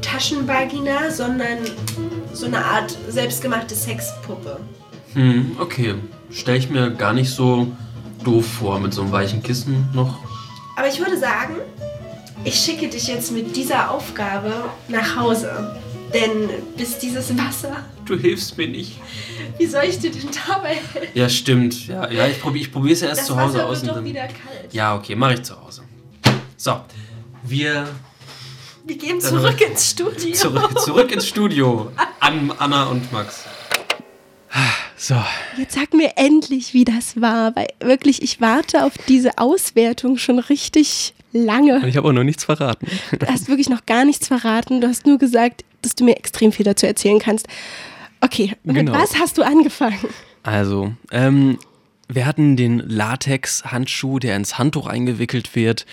[0.02, 1.60] Taschenvagina, sondern
[2.34, 4.60] so eine Art selbstgemachte Sexpuppe.
[5.14, 5.96] Hm, okay.
[6.32, 7.68] Stell ich mir gar nicht so
[8.24, 10.20] doof vor mit so einem weichen Kissen noch.
[10.78, 11.56] Aber ich würde sagen,
[12.44, 14.54] ich schicke dich jetzt mit dieser Aufgabe
[14.88, 15.76] nach Hause.
[16.14, 19.00] Denn bis dieses Wasser, Du hilfst mir nicht.
[19.58, 21.08] wie soll ich dir denn dabei helfen?
[21.14, 21.88] Ja, stimmt.
[21.88, 23.82] Ja, ja ich probiere ich probier's ja erst Das zu Hause Wasser aus.
[23.82, 24.74] wird doch dann- wieder kalt.
[24.74, 25.84] Ja, okay, mache ich zu Hause.
[26.58, 26.82] So,
[27.44, 27.88] wir
[28.84, 30.34] Wir gehen Dann zurück rück- ins Studio.
[30.34, 31.92] zurück, zurück ins Studio.
[32.20, 33.46] An Anna und Max.
[34.98, 35.16] So.
[35.58, 40.38] Jetzt sag mir endlich, wie das war, weil wirklich, ich warte auf diese Auswertung schon
[40.40, 41.86] richtig lange.
[41.88, 42.88] Ich habe auch noch nichts verraten.
[43.18, 44.82] Du hast wirklich noch gar nichts verraten.
[44.82, 47.48] Du hast nur gesagt, dass du mir extrem viel dazu erzählen kannst.
[48.22, 48.92] Okay, und Genau.
[48.92, 49.98] mit was hast du angefangen?
[50.44, 51.58] Also, ähm,
[52.08, 55.86] wir hatten den Latex-Handschuh, der ins Handtuch eingewickelt wird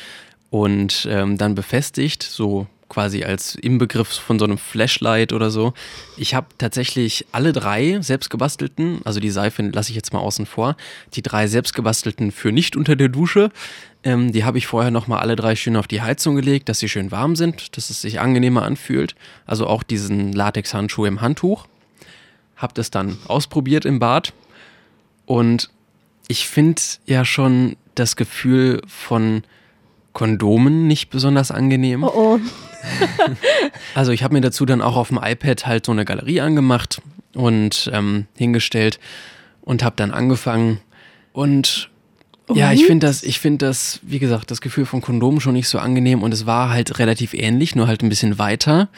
[0.50, 5.74] und ähm, dann befestigt, so quasi als Inbegriff von so einem Flashlight oder so.
[6.16, 10.74] Ich habe tatsächlich alle drei selbstgebastelten, also die Seife lasse ich jetzt mal außen vor,
[11.12, 13.50] die drei selbstgebastelten für nicht unter der Dusche,
[14.04, 16.88] ähm, die habe ich vorher nochmal alle drei schön auf die Heizung gelegt, dass sie
[16.88, 19.14] schön warm sind, dass es sich angenehmer anfühlt.
[19.46, 21.66] Also auch diesen Latex-Handschuh im Handtuch.
[22.56, 24.32] Habe das dann ausprobiert im Bad
[25.26, 25.70] und
[26.28, 29.42] ich finde ja schon das Gefühl von
[30.12, 32.04] Kondomen nicht besonders angenehm.
[32.04, 32.40] Oh oh.
[33.94, 37.00] Also ich habe mir dazu dann auch auf dem iPad halt so eine Galerie angemacht
[37.34, 38.98] und ähm, hingestellt
[39.62, 40.80] und habe dann angefangen
[41.32, 41.90] und
[42.54, 42.86] ja, ich Und?
[42.86, 46.22] finde das, ich finde das, wie gesagt, das Gefühl von Kondomen schon nicht so angenehm
[46.22, 48.88] und es war halt relativ ähnlich, nur halt ein bisschen weiter.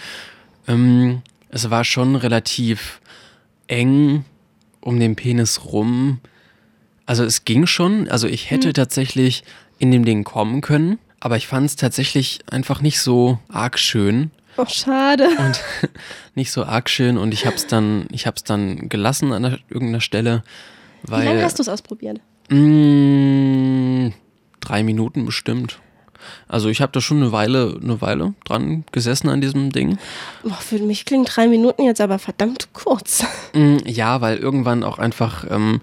[0.68, 3.00] Ähm, es war schon relativ
[3.66, 4.24] eng
[4.80, 6.20] um den Penis rum.
[7.06, 9.42] Also es ging schon, also ich hätte tatsächlich
[9.78, 14.30] in dem Ding kommen können, aber ich fand es tatsächlich einfach nicht so arg schön
[14.56, 15.28] Oh, schade.
[15.38, 15.60] und
[16.34, 19.58] nicht so arg schön und ich habe es dann, ich habe es dann gelassen an
[19.68, 20.42] irgendeiner Stelle,
[21.02, 22.20] weil Wie lange hast du es ausprobiert?
[22.50, 24.12] Mm,
[24.60, 25.78] drei Minuten bestimmt.
[26.48, 29.98] Also ich habe da schon eine Weile, eine Weile dran gesessen an diesem Ding.
[30.42, 33.24] Boah, für mich klingen drei Minuten jetzt aber verdammt kurz.
[33.54, 35.80] Mm, ja, weil irgendwann auch einfach, ähm,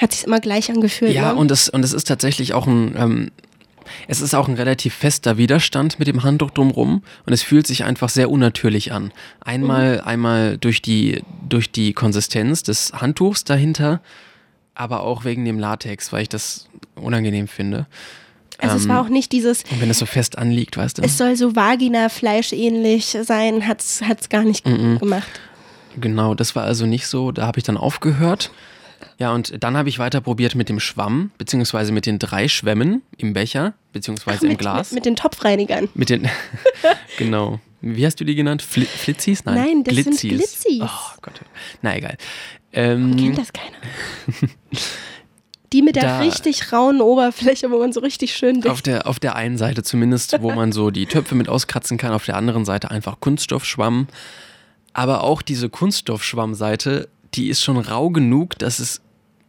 [0.00, 1.12] Hat sich immer gleich angefühlt.
[1.12, 1.38] ja, ne?
[1.38, 3.30] und es, und es ist tatsächlich auch ein, ähm,
[4.08, 7.84] es ist auch ein relativ fester Widerstand mit dem Handtuch drumrum und es fühlt sich
[7.84, 9.12] einfach sehr unnatürlich an.
[9.40, 14.00] Einmal, einmal durch die, durch die Konsistenz des Handtuchs dahinter,
[14.76, 17.86] aber auch wegen dem Latex, weil ich das unangenehm finde.
[18.58, 21.02] Also es war auch nicht dieses, Und wenn es so fest anliegt, weißt du?
[21.02, 25.28] es soll so Vagina-Fleisch ähnlich sein, hat's, hat's gar nicht gemacht.
[26.00, 27.32] Genau, das war also nicht so.
[27.32, 28.50] Da habe ich dann aufgehört.
[29.18, 33.02] Ja, und dann habe ich weiter probiert mit dem Schwamm, beziehungsweise mit den drei Schwämmen
[33.18, 34.90] im Becher, beziehungsweise im mit, Glas.
[34.90, 35.88] Mit, mit den Topfreinigern.
[35.94, 36.28] Mit den,
[37.18, 37.60] genau.
[37.82, 38.62] Wie hast du die genannt?
[38.62, 39.44] Fli Flitzis?
[39.44, 40.30] Nein, Nein, das sind Glitzis.
[40.30, 40.82] Glitzis.
[40.82, 41.40] Oh Gott.
[41.82, 42.16] Na egal.
[42.72, 43.76] Ähm, Kennt das keiner.
[45.72, 49.18] Die mit der Da- richtig rauen Oberfläche, wo man so richtig schön auf, der, auf
[49.18, 52.64] der einen Seite zumindest, wo man so die Töpfe mit auskratzen kann, auf der anderen
[52.64, 54.06] Seite einfach Kunststoffschwamm.
[54.92, 59.00] Aber auch diese Kunststoffschwammseite, die ist schon rau genug, dass es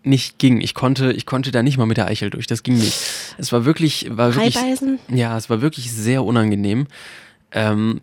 [0.03, 0.59] nicht ging.
[0.59, 2.47] Ich konnte, ich konnte da nicht mal mit der Eichel durch.
[2.47, 2.97] Das ging nicht.
[3.37, 4.99] Es war wirklich, war wirklich, Reibeisen.
[5.09, 6.87] ja, es war wirklich sehr unangenehm.
[7.51, 8.01] Ähm,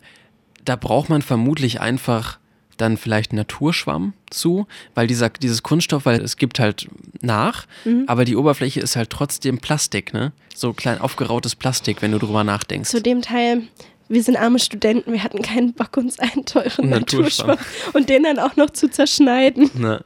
[0.63, 2.39] da braucht man vermutlich einfach
[2.77, 6.87] dann vielleicht Naturschwamm zu, weil dieser, dieses Kunststoff, weil es gibt halt
[7.21, 7.65] nach,
[8.07, 10.31] aber die Oberfläche ist halt trotzdem Plastik, ne?
[10.53, 12.89] So klein aufgerautes Plastik, wenn du drüber nachdenkst.
[12.89, 13.63] Zu dem Teil,
[14.07, 17.47] wir sind arme Studenten, wir hatten keinen Bock, uns einen teuren Naturschwamm.
[17.49, 17.57] Naturschwamm
[17.93, 19.69] und den dann auch noch zu zerschneiden.
[19.73, 20.03] Ne?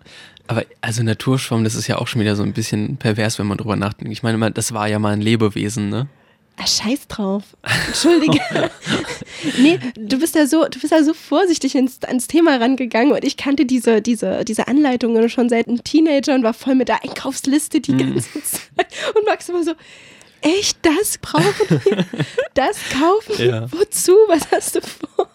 [0.47, 3.57] Aber also Naturschwamm, das ist ja auch schon wieder so ein bisschen pervers, wenn man
[3.57, 4.11] drüber nachdenkt.
[4.11, 6.07] Ich meine, das war ja mal ein Lebewesen, ne?
[6.61, 7.43] Ah, scheiß drauf.
[7.87, 8.39] Entschuldige.
[9.59, 13.23] nee, du bist ja so, du bist ja so vorsichtig ins, ans Thema rangegangen und
[13.23, 17.01] ich kannte diese, diese, diese Anleitungen schon seit einem Teenager und war voll mit der
[17.03, 17.97] Einkaufsliste die Mhm.
[18.15, 18.87] ganze Zeit.
[19.15, 19.71] Und Max immer so,
[20.41, 22.05] echt, das brauchen wir?
[22.55, 23.45] Das kaufen?
[23.45, 23.71] Ja.
[23.71, 24.11] Wozu?
[24.27, 25.29] Was hast du vor?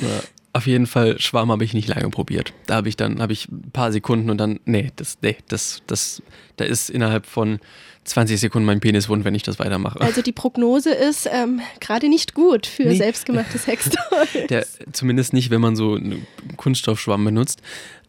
[0.00, 0.20] Ja.
[0.52, 2.52] Auf jeden Fall, Schwamm habe ich nicht lange probiert.
[2.66, 5.82] Da habe ich dann, habe ich ein paar Sekunden und dann, nee, das, nee, das,
[5.86, 6.22] das,
[6.56, 7.60] da ist innerhalb von
[8.04, 10.00] 20 Sekunden mein Penis wund, wenn ich das weitermache.
[10.00, 12.96] Also die Prognose ist ähm, gerade nicht gut für Nee.
[12.96, 14.46] selbstgemachte Sextoys.
[14.48, 17.60] Der, zumindest nicht, wenn man so einen Kunststoffschwamm benutzt.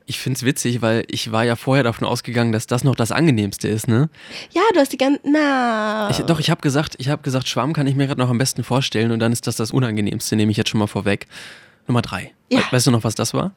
[0.08, 3.12] Ich finde es witzig, weil ich war ja vorher davon ausgegangen, dass das noch das
[3.12, 4.10] angenehmste ist, ne?
[4.52, 6.10] Ja, du hast die ganze, na.
[6.10, 8.38] Ich, doch, ich habe gesagt, ich habe gesagt, Schwamm kann ich mir gerade noch am
[8.38, 11.28] besten vorstellen und dann ist das das unangenehmste, nehme ich jetzt schon mal vorweg.
[11.88, 12.32] Nummer drei.
[12.50, 12.60] Ja.
[12.60, 13.52] We- Weißt du noch, was das war?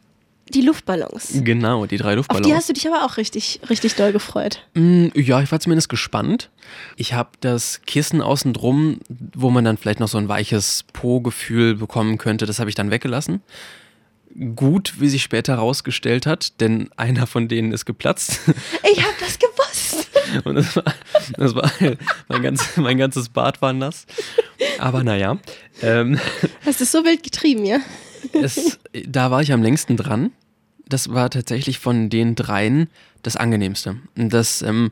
[0.49, 1.41] Die Luftballons.
[1.43, 2.55] Genau, die drei Auf die Luftballons.
[2.55, 4.61] hast du dich aber auch richtig, richtig doll gefreut.
[4.75, 6.51] Mm, Ja, ich war zumindest gespannt.
[6.97, 11.77] Ich habe das Kissen außen drum, wo man dann vielleicht noch so ein weiches Po-Gefühl
[11.77, 13.43] bekommen könnte, das habe ich dann weggelassen.
[14.57, 18.41] Gut, wie sich später herausgestellt hat, denn einer von denen ist geplatzt.
[18.83, 20.11] Ich hab das gewusst.
[20.45, 20.85] Und das war,
[21.37, 21.71] das war
[22.29, 24.07] mein, ganz, mein ganzes Bad war nass.
[24.79, 25.39] Aber naja,
[25.83, 26.19] ähm,
[26.67, 27.79] Hast du so wild getrieben, ja?
[28.33, 30.33] Es, da war ich am längsten dran.
[30.89, 32.89] Das war tatsächlich von den dreien
[33.23, 33.97] das angenehmste.
[34.15, 34.91] Das, ähm,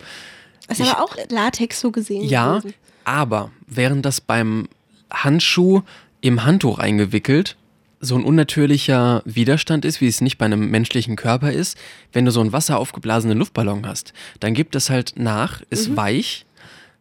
[0.69, 2.25] Das Ich- ist aber auch Latex so gesehen.
[2.25, 2.75] Ja, gewesen.
[3.05, 4.69] aber während das beim
[5.13, 5.83] Handschuh
[6.21, 7.57] im Handtuch eingewickelt
[8.05, 11.77] so ein unnatürlicher Widerstand ist, wie es nicht bei einem menschlichen Körper ist,
[12.13, 16.45] wenn du so einen wasseraufgeblasenen Luftballon hast, dann gibt es halt nach, ist weich,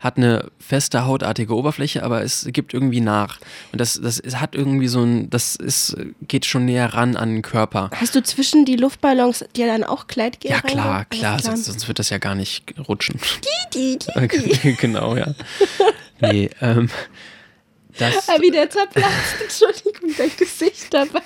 [0.01, 3.39] hat eine feste hautartige Oberfläche, aber es gibt irgendwie nach.
[3.71, 5.95] Und das, das hat irgendwie so ein, das ist,
[6.27, 7.91] geht schon näher ran an den Körper.
[7.95, 11.87] Hast du zwischen die Luftballons dir dann auch Kleidgel Ja, klar, klar, Alles sonst, sonst
[11.87, 13.19] wird das ja gar nicht rutschen.
[13.73, 14.11] Die, die.
[14.15, 15.33] Okay, genau, ja.
[16.19, 16.89] Nee, ähm,
[17.97, 19.11] das, Ah, wie der zerplatzt.
[19.41, 21.21] Entschuldigung, dein Gesicht dabei.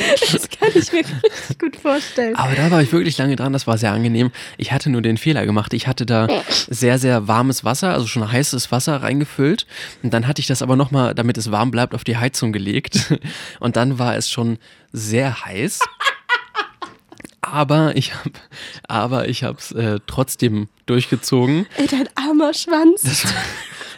[0.32, 2.36] Das kann ich mir richtig gut vorstellen.
[2.36, 4.30] aber da war ich wirklich lange dran, das war sehr angenehm.
[4.56, 5.72] Ich hatte nur den Fehler gemacht.
[5.74, 6.28] Ich hatte da
[6.68, 9.66] sehr, sehr warmes Wasser, also schon heißes Wasser reingefüllt.
[10.02, 13.12] Und dann hatte ich das aber nochmal, damit es warm bleibt, auf die Heizung gelegt.
[13.60, 14.58] Und dann war es schon
[14.92, 15.80] sehr heiß.
[17.42, 18.30] Aber ich habe,
[18.86, 21.66] aber ich habe es äh, trotzdem durchgezogen.
[21.76, 23.26] Ey, dein armer Schwanz.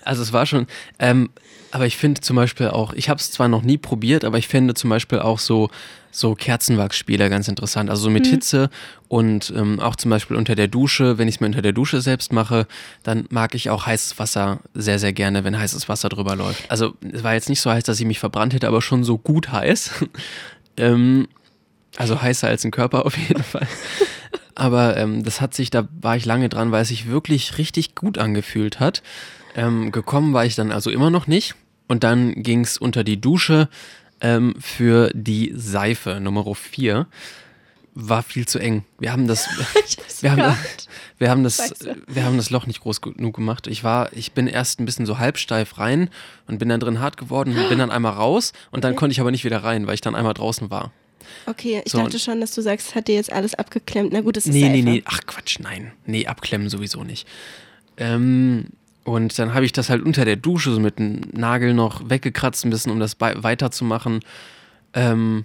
[0.04, 0.66] Also es war schon,
[0.98, 1.30] ähm,
[1.72, 4.46] aber ich finde zum Beispiel auch, ich habe es zwar noch nie probiert, aber ich
[4.46, 5.70] finde zum Beispiel auch so,
[6.10, 7.88] so Kerzenwachsspiele ganz interessant.
[7.88, 8.68] Also so mit Hitze
[9.08, 12.02] und ähm, auch zum Beispiel unter der Dusche, wenn ich es mir unter der Dusche
[12.02, 12.66] selbst mache,
[13.02, 16.70] dann mag ich auch heißes Wasser sehr, sehr gerne, wenn heißes Wasser drüber läuft.
[16.70, 19.16] Also es war jetzt nicht so heiß, dass ich mich verbrannt hätte, aber schon so
[19.16, 19.92] gut heiß.
[20.76, 21.26] ähm,
[21.96, 23.66] also heißer als ein Körper auf jeden Fall.
[24.54, 27.94] Aber ähm, das hat sich, da war ich lange dran, weil es sich wirklich richtig
[27.94, 29.02] gut angefühlt hat.
[29.54, 31.54] Ähm, gekommen war ich dann also immer noch nicht.
[31.88, 33.68] Und dann ging es unter die Dusche
[34.20, 37.06] ähm, für die Seife Nummer 4.
[37.94, 38.84] War viel zu eng.
[38.98, 39.46] Wir haben das,
[40.22, 40.88] wir haben, gehabt.
[41.18, 41.96] wir haben das, Scheiße.
[42.06, 43.66] wir haben das Loch nicht groß genug gemacht.
[43.66, 46.08] Ich war, ich bin erst ein bisschen so halbsteif rein
[46.46, 49.20] und bin dann drin hart geworden und bin dann einmal raus und dann konnte ich
[49.20, 50.90] aber nicht wieder rein, weil ich dann einmal draußen war.
[51.44, 54.10] Okay, ich So, dachte schon, dass du sagst, es hat dir jetzt alles abgeklemmt.
[54.14, 54.72] Na gut, es ist Nee, Seife.
[54.72, 55.02] nee, nee.
[55.04, 55.92] Ach Quatsch, nein.
[56.06, 57.28] Nee, abklemmen sowieso nicht.
[57.98, 58.68] Ähm,
[59.04, 62.64] und dann habe ich das halt unter der Dusche so mit dem Nagel noch weggekratzt
[62.64, 64.20] ein bisschen, um das weiterzumachen.
[64.94, 65.44] Ähm,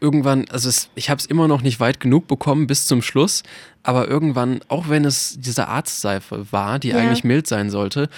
[0.00, 3.42] irgendwann, also es, ich habe es immer noch nicht weit genug bekommen bis zum Schluss,
[3.82, 6.98] aber irgendwann, auch wenn es diese Arztseife war, die Ja.
[6.98, 8.08] eigentlich mild sein sollte,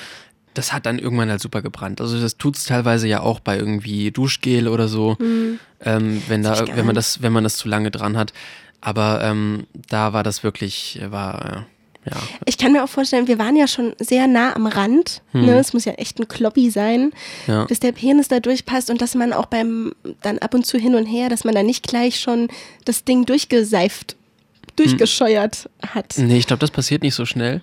[0.54, 2.00] das hat dann irgendwann halt super gebrannt.
[2.00, 5.16] Also das tut es teilweise ja auch bei irgendwie Duschgel oder so,
[5.80, 8.32] ähm, wenn, da, wenn, man das, wenn man das zu lange dran hat.
[8.80, 11.66] Aber ähm, da war das wirklich, war,
[12.04, 12.16] ja.
[12.46, 15.22] Ich kann mir auch vorstellen, wir waren ja schon sehr nah am Rand.
[15.32, 15.58] Ne?
[15.58, 17.12] Es muss ja echt ein Kloppi sein,
[17.46, 17.54] Hm.
[17.54, 17.64] Ja.
[17.64, 20.94] bis der Penis da durchpasst und dass man auch beim dann ab und zu hin
[20.94, 22.48] und her, dass man da nicht gleich schon
[22.84, 24.16] das Ding durchgeseift,
[24.76, 26.14] durchgescheuert hat.
[26.18, 27.62] Nee, ich glaube, das passiert nicht so schnell.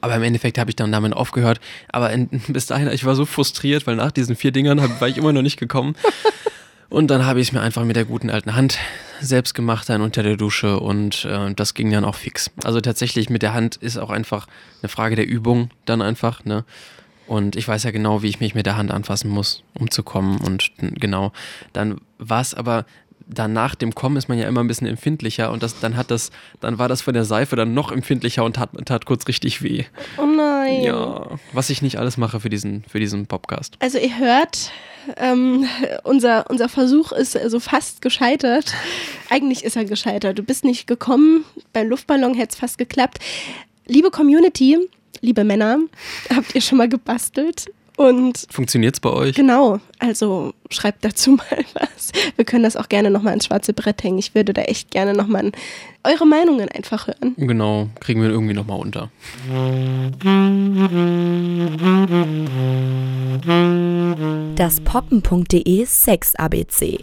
[0.00, 1.60] Aber im Endeffekt habe ich dann damit aufgehört.
[1.88, 5.08] Aber in, bis dahin, ich war so frustriert, weil nach diesen vier Dingern hab, war
[5.08, 5.96] ich immer noch nicht gekommen.
[6.90, 8.78] Und dann habe ich es mir einfach mit der guten alten Hand
[9.20, 12.50] selbst gemacht, dann unter der Dusche und äh, das ging dann auch fix.
[12.64, 14.46] Also tatsächlich mit der Hand ist auch einfach
[14.82, 16.64] eine Frage der Übung dann einfach, ne?
[17.26, 20.02] Und ich weiß ja genau, wie ich mich mit der Hand anfassen muss, um zu
[20.02, 20.38] kommen.
[20.38, 21.32] Und genau,
[21.72, 22.84] dann war es aber,
[23.26, 26.10] dann nach dem Kommen ist man ja immer ein bisschen empfindlicher und das, dann hat
[26.10, 29.62] das, dann war das von der Seife dann noch empfindlicher und tat, tat kurz richtig
[29.62, 29.84] weh.
[30.18, 30.82] Oh nein.
[30.82, 33.76] Ja, was ich nicht alles mache für diesen, für diesen Podcast.
[33.80, 34.70] Also ihr hört,
[35.16, 35.66] ähm,
[36.02, 38.72] unser, unser Versuch ist also fast gescheitert.
[39.30, 40.38] Eigentlich ist er gescheitert.
[40.38, 41.44] Du bist nicht gekommen.
[41.72, 43.18] Beim Luftballon hätte es fast geklappt.
[43.86, 44.78] Liebe Community,
[45.20, 45.78] liebe Männer,
[46.34, 47.66] habt ihr schon mal gebastelt?
[47.96, 49.36] Und Funktioniert's bei euch?
[49.36, 52.10] genau, also schreibt dazu mal was.
[52.36, 54.18] Wir können das auch gerne nochmal ins schwarze Brett hängen.
[54.18, 55.52] Ich würde da echt gerne nochmal
[56.02, 57.34] eure Meinungen einfach hören.
[57.36, 59.10] Genau, kriegen wir irgendwie nochmal unter.
[64.56, 66.98] Das poppen.de Sex ABC.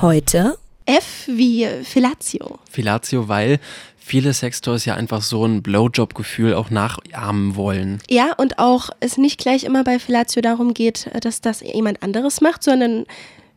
[0.00, 2.58] Heute F wie Fellatio.
[2.68, 3.60] Filatio, weil
[4.00, 8.00] viele Sextoys ja einfach so ein Blowjob-Gefühl auch nachahmen wollen.
[8.08, 12.40] Ja, und auch es nicht gleich immer bei Fellatio darum geht, dass das jemand anderes
[12.40, 13.04] macht, sondern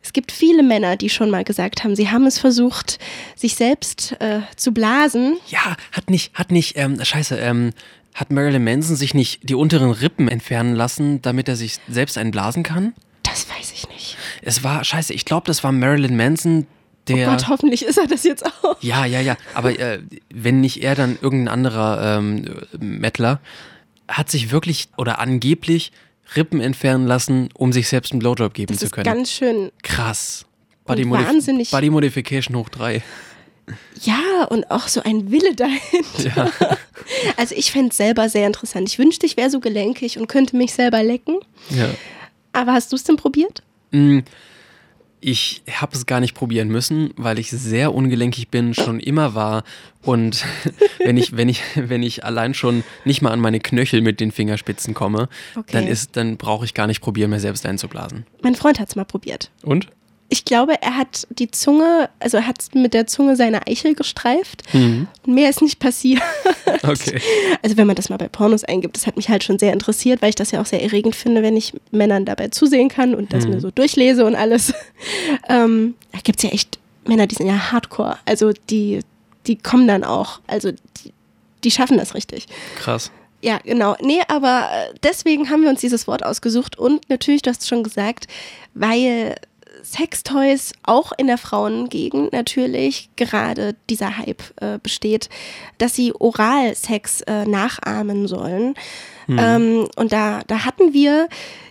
[0.02, 2.98] es gibt viele Männer, die schon mal gesagt haben, sie haben es versucht,
[3.34, 5.38] sich selbst äh, zu blasen.
[5.48, 7.72] Ja, hat nicht, hat nicht, ähm, scheiße, ähm,
[8.12, 12.62] hat Marilyn Manson sich nicht die unteren Rippen entfernen lassen, damit er sich selbst einblasen
[12.62, 12.92] kann?
[13.22, 14.16] Das weiß ich nicht.
[14.42, 16.66] Es war, scheiße, ich glaube, das war Marilyn Manson,
[17.08, 17.28] der.
[17.28, 18.76] Oh Gott, hoffentlich ist er das jetzt auch.
[18.80, 19.36] Ja, ja, ja.
[19.54, 20.00] Aber äh,
[20.32, 22.44] wenn nicht er, dann irgendein anderer ähm,
[22.78, 23.40] Mettler
[24.08, 25.92] hat sich wirklich oder angeblich
[26.36, 29.04] Rippen entfernen lassen, um sich selbst einen Blowjob geben Das zu ist können.
[29.04, 29.70] ganz schön.
[29.82, 30.46] Krass.
[30.86, 33.02] Body, Modif wahnsinnig- Body Modification hoch drei.
[34.02, 36.50] Ja, und auch so ein Wille dahinter.
[36.60, 36.76] Ja.
[37.36, 38.88] Also ich fände es selber sehr interessant.
[38.88, 41.38] Ich wünschte, ich wäre so gelenkig und könnte mich selber lecken.
[41.68, 41.88] ja.
[42.54, 43.62] Aber hast du es denn probiert?
[43.90, 44.20] Mm,
[45.26, 49.64] Ich habe es gar nicht probieren müssen, weil ich sehr ungelenkig bin, schon immer war.
[50.02, 50.44] Und
[50.98, 54.32] wenn ich, wenn ich, wenn ich allein schon nicht mal an meine Knöchel mit den
[54.32, 55.72] Fingerspitzen komme, Okay.
[55.72, 58.26] dann ist, dann brauche ich gar nicht probieren, mir selbst einzublasen.
[58.42, 59.50] Mein Freund hat es mal probiert.
[59.62, 59.88] Und?
[60.34, 64.64] Ich glaube, er hat die Zunge, also er hat mit der Zunge seine Eichel gestreift.
[64.74, 65.06] Mhm.
[65.24, 66.20] Und mehr ist nicht passiert.
[66.82, 67.20] Okay.
[67.62, 70.20] Also wenn man das mal bei Pornos eingibt, das hat mich halt schon sehr interessiert,
[70.22, 73.32] weil ich das ja auch sehr erregend finde, wenn ich Männern dabei zusehen kann und
[73.32, 73.50] das Mhm.
[73.52, 74.74] mir so durchlese und alles.
[75.48, 78.18] Ähm, da gibt es ja echt Männer, die sind ja hardcore.
[78.26, 79.00] Also die,
[79.46, 80.40] die kommen dann auch.
[80.48, 81.12] Also die,
[81.62, 82.46] die schaffen das richtig.
[82.80, 83.12] Krass.
[83.40, 83.94] Ja, genau.
[84.00, 87.68] Nee, aber äh, deswegen haben wir uns dieses Wort ausgesucht und natürlich, du hast es
[87.68, 88.26] schon gesagt,
[88.74, 89.36] weil
[89.84, 95.28] Sextoys auch in der Frauengegend natürlich gerade dieser Hype äh, besteht,
[95.78, 98.74] dass sie Oralsex äh, nachahmen sollen.
[99.26, 101.28] Ähm, und da, da hatten wir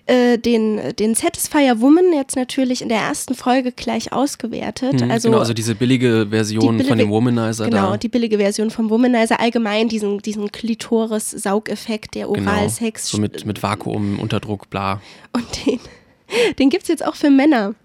[0.07, 5.01] äh, den, den Satisfier Woman jetzt natürlich in der ersten Folge gleich ausgewertet.
[5.01, 7.97] Mhm, Also, genau, also diese billige Version die von dem billige- Womanizer Genau, da.
[7.97, 12.49] die billige Version vom Womanizer, allgemein diesen, diesen Klitoris-Saugeffekt, der Genau.
[12.51, 13.07] Oralsex.
[13.09, 14.99] So mit, mit Vakuum, Unterdruck, bla.
[15.33, 15.79] Und den,
[16.59, 17.75] den gibt es jetzt auch für Männer.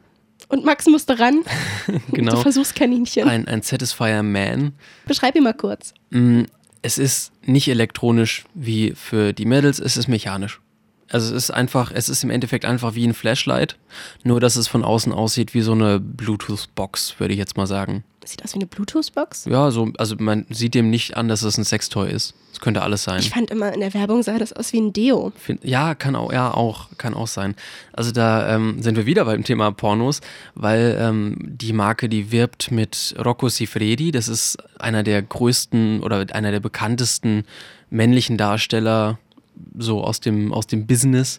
[0.48, 1.42] Und Max musste ran.
[2.12, 2.32] Genau.
[2.32, 3.28] Du Versuchskaninchen.
[3.28, 4.72] Ein, ein Satisfier Man.
[5.06, 5.94] Beschreib ihn mal kurz.
[6.10, 6.42] Mm,
[6.82, 10.60] Es ist nicht elektronisch wie für die Mädels, es ist mechanisch.
[11.10, 13.76] Also es ist einfach, es ist im Endeffekt einfach wie ein Flashlight,
[14.24, 18.04] nur dass es von außen aussieht wie so eine Bluetooth-Box, würde ich jetzt mal sagen.
[18.20, 19.46] Das sieht aus wie eine Bluetooth-Box.
[19.46, 22.34] Ja, so, also man sieht dem nicht an, dass es ein Sextoy ist.
[22.52, 23.20] Es könnte alles sein.
[23.20, 25.32] Ich fand immer in der Werbung sah das aus wie ein Deo.
[25.36, 27.54] Find, ja, kann auch, ja, auch, kann auch sein.
[27.94, 30.20] Also da ähm, sind wir wieder beim Thema Pornos,
[30.54, 36.26] weil ähm, die Marke, die wirbt mit Rocco Siffredi, das ist einer der größten oder
[36.32, 37.44] einer der bekanntesten
[37.88, 39.18] männlichen Darsteller
[39.78, 41.38] so aus dem, aus dem Business.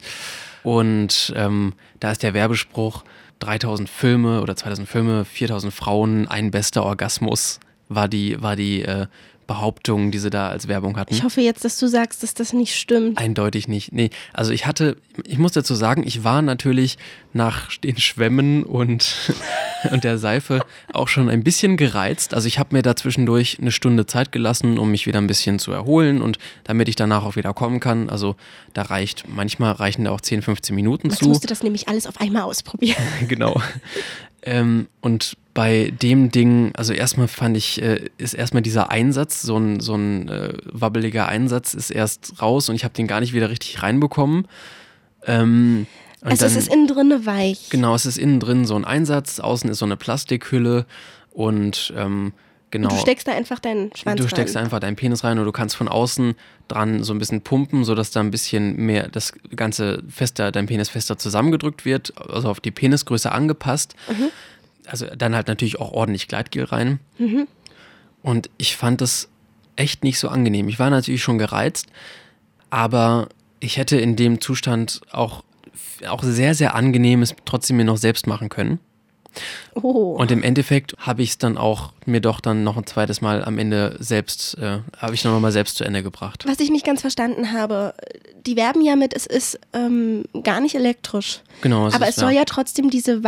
[0.63, 3.03] Und ähm, da ist der Werbespruch,
[3.39, 9.07] 3000 Filme oder 2000 Filme, 4000 Frauen, ein bester Orgasmus, war die, war die äh,
[9.49, 11.11] Behauptung, die sie da als Werbung hatten.
[11.11, 13.17] Ich hoffe jetzt, dass du sagst, dass das nicht stimmt.
[13.17, 13.91] Eindeutig nicht.
[13.91, 16.99] Nee, also ich hatte, ich muss dazu sagen, ich war natürlich
[17.33, 19.33] nach den Schwämmen und,
[19.91, 20.61] und der Seife
[20.93, 22.35] auch schon ein bisschen gereizt.
[22.35, 25.57] Also ich habe mir da zwischendurch eine Stunde Zeit gelassen, um mich wieder ein bisschen
[25.57, 28.07] zu erholen und damit ich danach auch wieder kommen kann.
[28.07, 28.35] Also
[28.75, 31.27] da reicht, manchmal reichen da auch 10, 15 Minuten Max zu.
[31.27, 33.01] musste das nämlich alles auf einmal ausprobieren.
[33.27, 33.59] genau.
[34.43, 39.57] Ähm, und bei dem Ding, also erstmal fand ich, äh, ist erstmal dieser Einsatz, so
[39.57, 43.33] ein, so ein äh, wabbeliger Einsatz, ist erst raus und ich habe den gar nicht
[43.33, 44.47] wieder richtig reinbekommen.
[45.25, 45.87] Ähm,
[46.21, 47.69] also es dann- ist innen drinne weich.
[47.69, 50.85] Genau, es ist innen drin so ein Einsatz, außen ist so eine Plastikhülle
[51.31, 52.33] und ähm,
[52.71, 52.89] genau.
[52.89, 54.65] Und du steckst da einfach deinen Schwanz Du steckst rein.
[54.65, 56.35] einfach deinen Penis rein und du kannst von außen
[56.67, 60.89] dran so ein bisschen pumpen, sodass da ein bisschen mehr das Ganze fester, dein Penis
[60.89, 63.95] fester zusammengedrückt wird, also auf die Penisgröße angepasst.
[64.09, 64.29] Mhm.
[64.89, 66.99] Also dann halt natürlich auch ordentlich Gleitgel rein.
[67.17, 67.47] Mhm.
[68.21, 69.29] Und ich fand das
[69.75, 70.67] echt nicht so angenehm.
[70.67, 71.87] Ich war natürlich schon gereizt,
[72.69, 75.43] aber ich hätte in dem Zustand auch,
[76.07, 78.79] auch sehr, sehr angenehmes trotzdem mir noch selbst machen können.
[79.75, 80.15] Oh.
[80.17, 83.43] Und im Endeffekt habe ich es dann auch mir doch dann noch ein zweites Mal
[83.43, 86.45] am Ende selbst, äh, habe ich noch mal selbst zu Ende gebracht.
[86.47, 87.93] Was ich nicht ganz verstanden habe,
[88.45, 91.41] die werben ja mit, es ist ähm, gar nicht elektrisch.
[91.61, 91.87] Genau.
[91.87, 93.23] Aber es soll ja trotzdem diese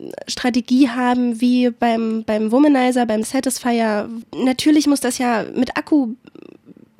[0.00, 4.08] Vakuum-Strategie haben, wie beim, beim Womanizer, beim Satisfier.
[4.34, 6.14] Natürlich muss das ja mit Akku.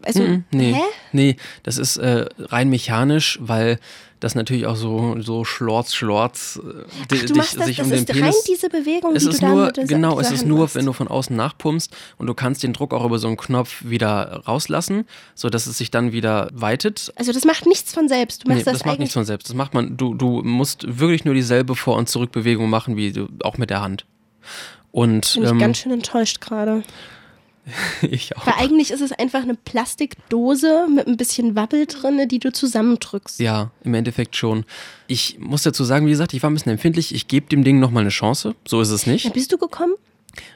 [0.03, 0.81] Also, Mhm, nee, hä?
[1.13, 3.79] nee, das ist äh, rein mechanisch, weil
[4.19, 7.91] das natürlich auch so, so Schlorz, Schlorz äh, Ach, du machst das, sich das um
[7.91, 8.45] den ist rein Penis.
[8.45, 10.59] diese Bewegung, es die ist du nur, mit dieser, genau, dieser es ist Hand nur,
[10.61, 10.75] machst.
[10.75, 13.83] wenn du von außen nachpumpst und du kannst den Druck auch über so einen Knopf
[13.85, 17.13] wieder rauslassen, sodass es sich dann wieder weitet.
[17.17, 18.45] Also das macht nichts von selbst.
[18.45, 19.49] Du machst Nee, das, das macht nichts von selbst.
[19.49, 23.29] Das macht man, du, du musst wirklich nur dieselbe Vor- und Zurückbewegung machen, wie du,
[23.43, 24.05] auch mit der Hand.
[24.93, 26.83] Und Bin ich ähm, ganz schön enttäuscht gerade.
[28.03, 28.47] ich auch.
[28.47, 33.41] Weil eigentlich ist es einfach eine Plastikdose mit ein bisschen Wabbel drin, die du zusammendrückst.
[33.41, 34.65] Ja, im Endeffekt schon.
[35.07, 37.15] Ich muss dazu sagen, wie gesagt, ich war ein bisschen empfindlich.
[37.15, 38.55] Ich gebe dem Ding nochmal eine Chance.
[38.67, 39.33] So ist es nicht.
[39.33, 39.95] bist du gekommen?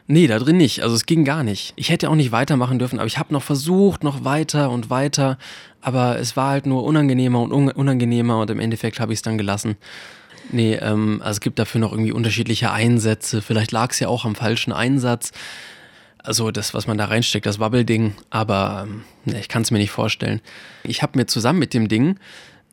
[0.07, 0.83] Nee, da drin nicht.
[0.83, 1.73] Also es ging gar nicht.
[1.77, 5.39] Ich hätte auch nicht weitermachen dürfen, aber ich habe noch versucht, noch weiter und weiter.
[5.81, 9.23] Aber es war halt nur unangenehmer und un unangenehmer und im Endeffekt habe ich es
[9.23, 9.77] dann gelassen.
[10.53, 13.43] Nee, ähm, also es gibt dafür noch irgendwie unterschiedliche Einsätze.
[13.43, 15.33] Vielleicht lag es ja auch am falschen Einsatz.
[16.25, 18.15] Also das, was man da reinsteckt, das Wabbelding.
[18.31, 20.41] Aber ähm, nee, ich kann es mir nicht vorstellen.
[20.83, 22.19] Ich habe mir zusammen mit dem Ding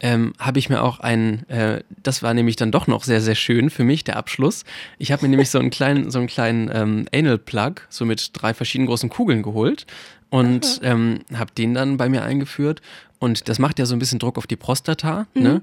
[0.02, 3.36] ähm, habe ich mir auch ein, äh, das war nämlich dann doch noch sehr, sehr
[3.36, 4.66] schön für mich, der Abschluss.
[4.98, 8.54] Ich habe mir nämlich so einen kleinen, so einen kleinen ähm, Anal-Plug, so mit drei
[8.54, 9.86] verschiedenen großen Kugeln geholt
[10.30, 12.82] und ähm, habe den dann bei mir eingeführt.
[13.20, 15.62] Und das macht ja so ein bisschen Druck auf die Prostata, ne?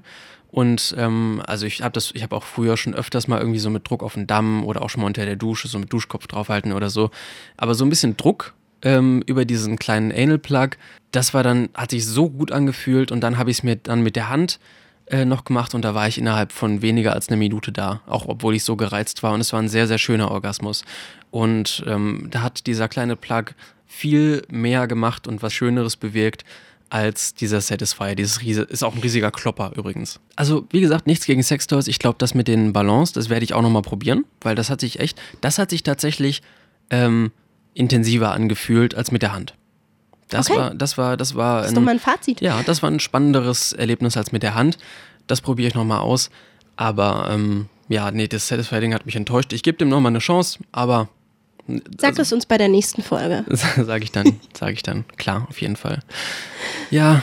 [0.51, 3.69] Und ähm, also ich habe das, ich habe auch früher schon öfters mal irgendwie so
[3.69, 6.27] mit Druck auf den Damm oder auch schon mal unter der Dusche so mit Duschkopf
[6.27, 7.11] draufhalten oder so.
[7.55, 10.69] Aber so ein bisschen Druck ähm, über diesen kleinen Anal-Plug,
[11.11, 14.01] das war dann, hat sich so gut angefühlt und dann habe ich es mir dann
[14.01, 14.59] mit der Hand
[15.07, 18.27] äh, noch gemacht und da war ich innerhalb von weniger als einer Minute da, auch
[18.27, 20.83] obwohl ich so gereizt war und es war ein sehr, sehr schöner Orgasmus.
[21.31, 23.53] Und ähm, da hat dieser kleine Plug
[23.85, 26.43] viel mehr gemacht und was Schöneres bewirkt
[26.89, 28.15] als dieser Satisfier.
[28.15, 30.19] Dieses Riese ist auch ein riesiger Klopper übrigens.
[30.35, 31.87] Also, wie gesagt, nichts gegen Sextoys.
[31.87, 34.81] Ich glaube, das mit den Ballons, das werde ich auch nochmal probieren, weil das hat
[34.81, 36.41] sich echt, das hat sich tatsächlich
[36.89, 37.31] ähm,
[37.73, 39.53] intensiver angefühlt als mit der Hand.
[40.29, 40.59] Das Okay.
[40.59, 41.59] war, das war, das war.
[41.61, 42.41] Das ist doch mal ein Fazit.
[42.41, 44.77] Ja, das war ein spannenderes Erlebnis als mit der Hand.
[45.27, 46.29] Das probiere ich nochmal aus.
[46.75, 49.53] Aber ähm, ja, nee, das Satisfying hat mich enttäuscht.
[49.53, 51.09] Ich gebe dem nochmal eine Chance, aber
[51.97, 53.45] Sag es uns bei der nächsten Folge.
[53.49, 55.05] sage ich dann, sage ich dann.
[55.17, 55.99] Klar, auf jeden Fall.
[56.89, 57.21] Ja,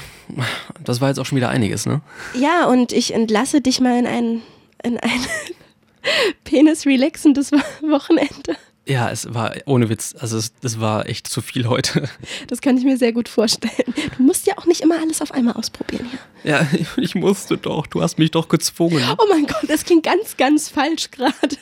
[0.82, 2.00] das war jetzt auch schon wieder einiges, ne?
[2.34, 4.42] Ja, und ich entlasse dich mal in ein,
[4.82, 5.20] in ein
[6.44, 8.56] penis-relaxendes Wochenende.
[8.88, 12.08] Ja, es war ohne Witz, also es, das war echt zu viel heute.
[12.46, 13.72] Das kann ich mir sehr gut vorstellen.
[14.16, 16.52] Du musst ja auch nicht immer alles auf einmal ausprobieren hier.
[16.52, 16.66] Ja,
[16.96, 19.02] ich musste doch, du hast mich doch gezwungen.
[19.18, 21.56] Oh mein Gott, das klingt ganz, ganz falsch gerade.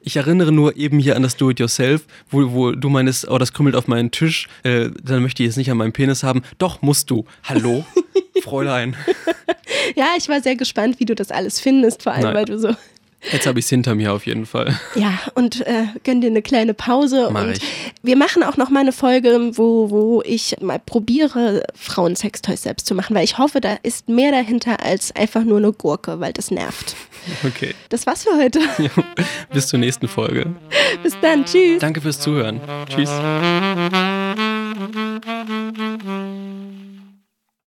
[0.00, 3.76] Ich erinnere nur eben hier an das Do-It-Yourself, wo, wo du meinst, oh, das krümmelt
[3.76, 6.42] auf meinen Tisch, äh, dann möchte ich es nicht an meinem Penis haben.
[6.58, 7.26] Doch, musst du.
[7.44, 7.84] Hallo,
[8.42, 8.96] Fräulein.
[9.94, 12.34] Ja, ich war sehr gespannt, wie du das alles findest, vor allem, Nein.
[12.34, 12.74] weil du so.
[13.32, 14.78] Jetzt habe ich es hinter mir auf jeden Fall.
[14.94, 17.28] Ja, und äh, gönn dir eine kleine Pause.
[17.32, 17.62] Mach und ich.
[18.02, 22.86] wir machen auch noch mal eine Folge, wo, wo ich mal probiere, Frauen Sextoys selbst
[22.86, 26.32] zu machen, weil ich hoffe, da ist mehr dahinter als einfach nur eine Gurke, weil
[26.32, 26.94] das nervt.
[27.44, 27.74] Okay.
[27.88, 28.60] Das war's für heute.
[28.78, 28.90] Ja,
[29.52, 30.54] bis zur nächsten Folge.
[31.02, 31.80] Bis dann, tschüss.
[31.80, 32.60] Danke fürs Zuhören.
[32.88, 33.10] Tschüss.